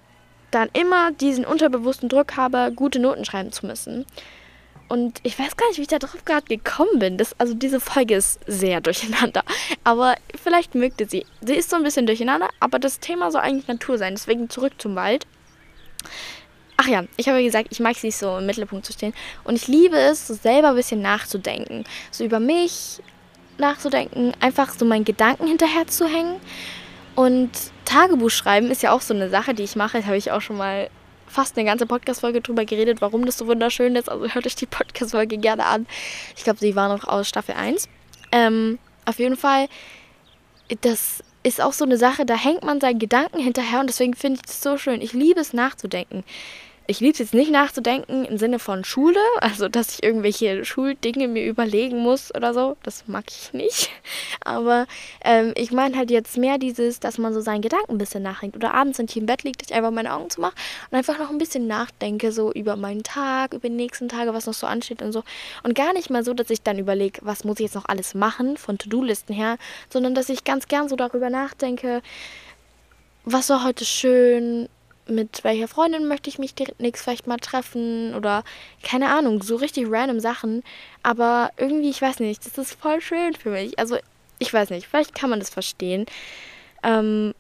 dann 0.51 0.71
immer 0.73 1.13
diesen 1.13 1.45
unterbewussten 1.45 2.09
Druck 2.09 2.39
habe, 2.39 2.73
gute 2.75 3.01
Noten 3.01 3.27
schreiben 3.27 3.53
zu 3.53 3.67
müssen. 3.67 4.07
Und 4.89 5.21
ich 5.23 5.39
weiß 5.39 5.57
gar 5.57 5.69
nicht, 5.69 5.79
wie 5.79 5.83
ich 5.83 5.89
da 5.89 5.99
drauf 5.99 6.25
gerade 6.25 6.47
gekommen 6.47 6.99
bin. 6.99 7.19
Das, 7.19 7.39
also 7.39 7.55
diese 7.55 7.79
Folge 7.79 8.17
ist 8.17 8.41
sehr 8.47 8.81
durcheinander. 8.83 9.43
Aber 9.85 10.15
vielleicht 10.41 10.75
mögt 10.75 11.01
ihr 11.01 11.09
sie. 11.09 11.27
Sie 11.43 11.55
ist 11.55 11.71
so 11.71 11.77
ein 11.77 11.83
bisschen 11.83 12.07
durcheinander, 12.07 12.49
aber 12.61 12.79
das 12.79 13.01
Thema 13.01 13.31
soll 13.31 13.43
eigentlich 13.43 13.69
Natur 13.69 13.99
sein. 13.99 14.15
Deswegen 14.15 14.49
zurück 14.49 14.75
zum 14.79 14.97
Wald. 14.97 15.27
Ach 16.79 16.87
ja, 16.87 17.05
ich 17.17 17.29
habe 17.29 17.39
ja 17.39 17.45
gesagt, 17.45 17.69
ich 17.71 17.81
mag 17.81 17.97
es 17.97 18.03
nicht 18.03 18.17
so 18.17 18.39
im 18.39 18.47
Mittelpunkt 18.47 18.87
zu 18.87 18.93
stehen. 18.93 19.13
Und 19.45 19.57
ich 19.57 19.67
liebe 19.67 19.97
es, 19.97 20.29
so 20.29 20.35
selber 20.35 20.71
ein 20.71 20.77
bisschen 20.77 21.03
nachzudenken. 21.03 21.85
So 22.11 22.25
über 22.25 22.41
mich 22.41 23.01
nachzudenken, 23.59 24.33
einfach 24.41 24.73
so 24.73 24.85
meinen 24.85 25.05
Gedanken 25.05 25.49
hinterher 25.49 25.87
zu 25.89 26.07
hängen. 26.07 26.37
Und 27.17 27.51
Tagebuch 27.85 28.31
schreiben 28.31 28.71
ist 28.71 28.83
ja 28.83 28.93
auch 28.93 29.01
so 29.01 29.13
eine 29.13 29.29
Sache, 29.29 29.53
die 29.55 29.65
ich 29.65 29.75
mache. 29.75 29.99
Da 29.99 30.07
habe 30.07 30.17
ich 30.17 30.31
auch 30.31 30.41
schon 30.41 30.57
mal 30.57 30.89
fast 31.31 31.57
eine 31.57 31.67
ganze 31.67 31.87
Podcast-Folge 31.87 32.41
drüber 32.41 32.65
geredet, 32.65 33.01
warum 33.01 33.25
das 33.27 33.39
so 33.39 33.47
wunderschön 33.47 33.97
ist. 33.97 34.09
Also 34.09 34.29
hört 34.29 34.47
euch 34.47 34.57
die 34.57 34.67
Podcast-Folge 34.67 35.39
gerne 35.39 35.67
an. 35.67 35.87
Ich 36.37 36.45
glaube, 36.45 36.59
sie 36.59 36.77
war 36.77 36.89
noch 36.89 37.07
aus 37.07 37.29
Staffel 37.29 37.55
1. 37.55 37.89
Ähm, 38.33 38.79
auf 39.05 39.19
jeden 39.19 39.37
Fall, 39.37 39.69
das 40.83 41.23
ist 41.43 41.61
auch 41.61 41.73
so 41.73 41.85
eine 41.85 41.97
Sache, 41.97 42.27
da 42.27 42.35
hängt 42.35 42.65
man 42.65 42.81
seinen 42.81 42.99
Gedanken 42.99 43.39
hinterher 43.39 43.81
und 43.81 43.87
deswegen 43.89 44.15
finde 44.15 44.41
ich 44.43 44.51
es 44.51 44.61
so 44.61 44.77
schön. 44.77 45.01
Ich 45.01 45.13
liebe 45.13 45.41
es 45.41 45.53
nachzudenken 45.53 46.25
ich 46.91 47.01
liebe 47.01 47.13
es 47.13 47.19
jetzt 47.19 47.35
nicht 47.35 47.51
nachzudenken 47.51 48.25
im 48.25 48.39
Sinne 48.39 48.59
von 48.59 48.83
Schule, 48.83 49.21
also 49.41 49.69
dass 49.69 49.93
ich 49.93 50.03
irgendwelche 50.03 50.65
Schuldinge 50.65 51.29
mir 51.29 51.47
überlegen 51.47 51.99
muss 51.99 52.35
oder 52.35 52.55
so. 52.55 52.77
Das 52.83 53.07
mag 53.07 53.25
ich 53.29 53.53
nicht. 53.53 53.91
Aber 54.41 54.87
ähm, 55.23 55.53
ich 55.55 55.71
meine 55.71 55.97
halt 55.99 56.11
jetzt 56.11 56.39
mehr 56.39 56.57
dieses, 56.57 56.99
dass 56.99 57.19
man 57.19 57.35
so 57.35 57.43
seinen 57.43 57.61
Gedanken 57.61 57.93
ein 57.93 57.99
bisschen 57.99 58.23
nachdenkt. 58.23 58.57
Oder 58.57 58.73
abends, 58.73 58.99
wenn 58.99 59.05
ich 59.05 59.19
im 59.19 59.27
Bett 59.27 59.43
liege, 59.43 59.59
dass 59.59 59.69
ich 59.69 59.77
einfach 59.77 59.91
meine 59.91 60.15
Augen 60.15 60.31
zumache 60.31 60.55
und 60.91 60.97
einfach 60.97 61.19
noch 61.19 61.29
ein 61.29 61.37
bisschen 61.37 61.67
nachdenke, 61.67 62.33
so 62.33 62.53
über 62.53 62.77
meinen 62.77 63.03
Tag, 63.03 63.53
über 63.53 63.69
die 63.69 63.75
nächsten 63.75 64.09
Tage, 64.09 64.33
was 64.33 64.47
noch 64.47 64.55
so 64.55 64.67
ansteht 64.67 65.03
und 65.03 65.13
so. 65.13 65.25
Und 65.63 65.75
gar 65.75 65.93
nicht 65.93 66.09
mal 66.09 66.25
so, 66.25 66.33
dass 66.33 66.49
ich 66.49 66.63
dann 66.63 66.79
überlege, 66.79 67.21
was 67.23 67.45
muss 67.45 67.61
ich 67.61 67.67
jetzt 67.67 67.75
noch 67.75 67.87
alles 67.87 68.15
machen, 68.15 68.57
von 68.57 68.79
To-Do-Listen 68.79 69.35
her, 69.35 69.59
sondern 69.91 70.15
dass 70.15 70.31
ich 70.31 70.43
ganz 70.43 70.69
gern 70.69 70.89
so 70.89 70.97
darüber 70.97 71.29
nachdenke, 71.29 72.01
was 73.27 73.51
war 73.51 73.63
heute 73.63 73.85
schön, 73.85 74.71
mit 75.09 75.45
welcher 75.45 75.69
Freundin 75.69 76.07
möchte 76.07 76.31
ich 76.31 76.39
mich 76.39 76.55
demnächst 76.55 77.03
vielleicht 77.03 77.27
mal 77.27 77.39
treffen 77.39 78.15
oder 78.15 78.45
keine 78.83 79.11
Ahnung, 79.11 79.43
so 79.43 79.57
richtig 79.57 79.87
random 79.89 80.21
Sachen. 80.21 80.63
Aber 81.03 81.51
irgendwie, 81.57 81.91
ich 81.91 82.03
weiß 82.03 82.21
nicht, 82.21 82.45
das 82.45 82.59
ist 82.59 82.75
voll 82.81 83.01
schön 83.01 83.35
für 83.35 83.51
mich. 83.51 83.79
Also, 83.79 83.97
ich 84.39 84.53
weiß 84.53 84.71
nicht, 84.71 84.87
vielleicht 84.87 85.15
kann 85.15 85.31
man 85.31 85.41
das 85.41 85.51
verstehen. 85.51 86.07
Ähm, 86.83 87.35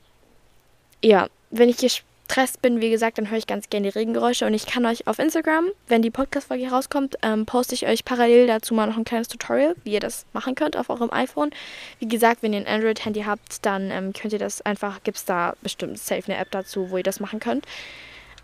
ja, 1.02 1.28
wenn 1.50 1.68
ich 1.68 2.04
gestresst 2.28 2.62
bin, 2.62 2.80
wie 2.80 2.90
gesagt, 2.90 3.18
dann 3.18 3.30
höre 3.30 3.38
ich 3.38 3.46
ganz 3.46 3.68
gerne 3.68 3.90
die 3.90 3.98
Regengeräusche 3.98 4.46
und 4.46 4.54
ich 4.54 4.66
kann 4.66 4.86
euch 4.86 5.06
auf 5.06 5.18
Instagram, 5.18 5.66
wenn 5.88 6.02
die 6.02 6.10
Podcast-Folge 6.10 6.66
herauskommt, 6.66 7.16
ähm, 7.22 7.46
poste 7.46 7.74
ich 7.74 7.86
euch 7.86 8.04
parallel 8.04 8.46
dazu 8.46 8.74
mal 8.74 8.86
noch 8.86 8.96
ein 8.96 9.04
kleines 9.04 9.28
Tutorial, 9.28 9.74
wie 9.82 9.94
ihr 9.94 10.00
das 10.00 10.24
machen 10.32 10.54
könnt 10.54 10.76
auf 10.76 10.88
eurem 10.88 11.10
iPhone. 11.10 11.50
Wie 11.98 12.06
gesagt, 12.06 12.42
wenn 12.42 12.52
ihr 12.52 12.60
ein 12.60 12.66
Android-Handy 12.66 13.22
habt, 13.22 13.64
dann 13.66 13.90
ähm, 13.90 14.12
könnt 14.12 14.32
ihr 14.32 14.38
das 14.38 14.60
einfach, 14.62 15.02
gibt 15.02 15.16
es 15.16 15.24
da 15.24 15.54
bestimmt 15.62 15.98
safe 15.98 16.30
eine 16.30 16.36
App 16.36 16.50
dazu, 16.52 16.90
wo 16.90 16.98
ihr 16.98 17.02
das 17.02 17.18
machen 17.18 17.40
könnt. 17.40 17.66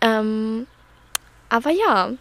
Ähm, 0.01 0.67
aber 1.47 1.69
ja, 1.69 2.11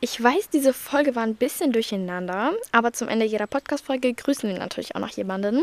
ich 0.00 0.22
weiß, 0.22 0.50
diese 0.50 0.74
Folge 0.74 1.16
war 1.16 1.22
ein 1.22 1.36
bisschen 1.36 1.72
durcheinander, 1.72 2.52
aber 2.72 2.92
zum 2.92 3.08
Ende 3.08 3.24
jeder 3.24 3.46
Podcast-Folge 3.46 4.12
grüßen 4.12 4.50
wir 4.50 4.58
natürlich 4.58 4.94
auch 4.96 5.00
noch 5.00 5.10
jemanden. 5.10 5.62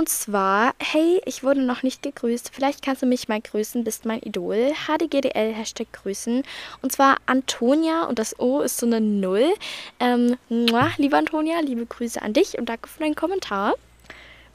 Und 0.00 0.08
zwar, 0.08 0.72
hey, 0.78 1.20
ich 1.26 1.44
wurde 1.44 1.60
noch 1.60 1.82
nicht 1.82 2.02
gegrüßt. 2.02 2.52
Vielleicht 2.54 2.82
kannst 2.82 3.02
du 3.02 3.06
mich 3.06 3.28
mal 3.28 3.38
grüßen, 3.38 3.84
bist 3.84 4.06
mein 4.06 4.20
Idol. 4.20 4.72
HDGDL, 4.86 5.52
Hashtag 5.52 5.92
grüßen. 5.92 6.42
Und 6.80 6.90
zwar 6.90 7.16
Antonia 7.26 8.04
und 8.04 8.18
das 8.18 8.40
O 8.40 8.60
ist 8.60 8.78
so 8.78 8.86
eine 8.86 9.02
Null. 9.02 9.52
Ähm, 9.98 10.38
liebe 10.48 11.18
Antonia, 11.18 11.60
liebe 11.60 11.84
Grüße 11.84 12.22
an 12.22 12.32
dich 12.32 12.56
und 12.56 12.70
danke 12.70 12.88
für 12.88 13.00
deinen 13.00 13.14
Kommentar. 13.14 13.74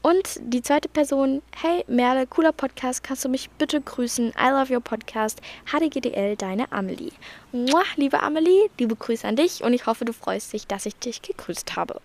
Und 0.02 0.40
die 0.40 0.62
zweite 0.62 0.88
Person, 0.88 1.42
hey 1.62 1.84
Merle, 1.86 2.26
cooler 2.26 2.50
Podcast, 2.50 3.04
kannst 3.04 3.24
du 3.24 3.28
mich 3.28 3.48
bitte 3.50 3.80
grüßen? 3.80 4.30
I 4.30 4.48
love 4.50 4.74
your 4.74 4.80
podcast. 4.80 5.40
HDGDL, 5.66 6.34
deine 6.34 6.72
Amelie. 6.72 7.12
Muah, 7.52 7.84
liebe 7.94 8.20
Amelie, 8.20 8.68
liebe 8.80 8.96
Grüße 8.96 9.28
an 9.28 9.36
dich 9.36 9.62
und 9.62 9.74
ich 9.74 9.86
hoffe, 9.86 10.04
du 10.04 10.12
freust 10.12 10.52
dich, 10.52 10.66
dass 10.66 10.86
ich 10.86 10.96
dich 10.96 11.22
gegrüßt 11.22 11.76
habe. 11.76 12.00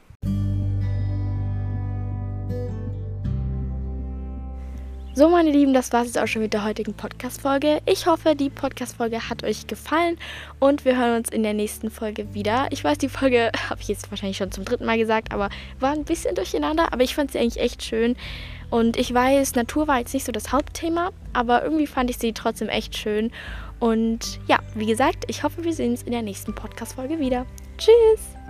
So, 5.13 5.28
meine 5.28 5.52
Lieben, 5.52 5.74
das 5.74 5.91
war 5.91 6.04
es 6.04 6.08
jetzt 6.08 6.17
auch 6.17 6.28
schon 6.28 6.41
mit 6.41 6.54
der 6.54 6.63
heutigen 6.63 6.93
Podcast-Folge. 6.93 7.82
Ich 7.86 8.06
hoffe, 8.06 8.34
die 8.34 8.50
Podcast-Folge 8.50 9.30
hat 9.30 9.43
euch 9.43 9.67
gefallen 9.67 10.17
und 10.60 10.86
wir 10.86 10.97
hören 10.97 11.17
uns 11.17 11.30
in 11.30 11.43
der 11.43 11.54
nächsten 11.54 11.91
Folge 11.91 12.34
wieder. 12.34 12.67
Ich 12.69 12.82
weiß, 12.82 12.97
die 12.97 13.10
Folge 13.10 13.52
habe 13.69 13.82
ich 13.82 13.89
jetzt 13.89 14.10
wahrscheinlich 14.10 14.38
schon 14.38 14.54
zum 14.54 14.63
dritten 14.63 14.86
Mal 14.86 14.97
gesagt, 14.97 15.34
aber 15.34 15.50
war 15.82 15.91
ein 15.91 16.06
bisschen 16.06 16.34
durcheinander, 16.34 16.93
aber 16.93 17.04
ich 17.04 17.13
fand 17.13 17.34
sie 17.34 17.39
eigentlich 17.39 17.62
echt 17.62 17.84
schön. 17.84 18.15
Und 18.69 18.95
ich 18.95 19.13
weiß, 19.13 19.56
Natur 19.56 19.89
war 19.89 20.00
jetzt 20.00 20.13
nicht 20.13 20.26
so 20.26 20.32
das 20.32 20.54
Hauptthema, 20.54 21.12
aber 21.34 21.62
irgendwie 21.62 21.88
fand 21.88 22.10
ich 22.10 22.17
sie 22.17 22.32
trotzdem 22.32 22.69
echt 22.69 22.95
schön. 22.95 23.32
Und 23.82 24.39
ja, 24.47 24.60
wie 24.76 24.86
gesagt, 24.86 25.26
ich 25.28 25.43
hoffe, 25.43 25.65
wir 25.65 25.74
sehen 25.74 25.91
uns 25.91 26.04
in 26.04 26.13
der 26.13 26.21
nächsten 26.21 26.56
Podcast-Folge 26.56 27.19
wieder. 27.19 27.45
Tschüss! 27.78 28.41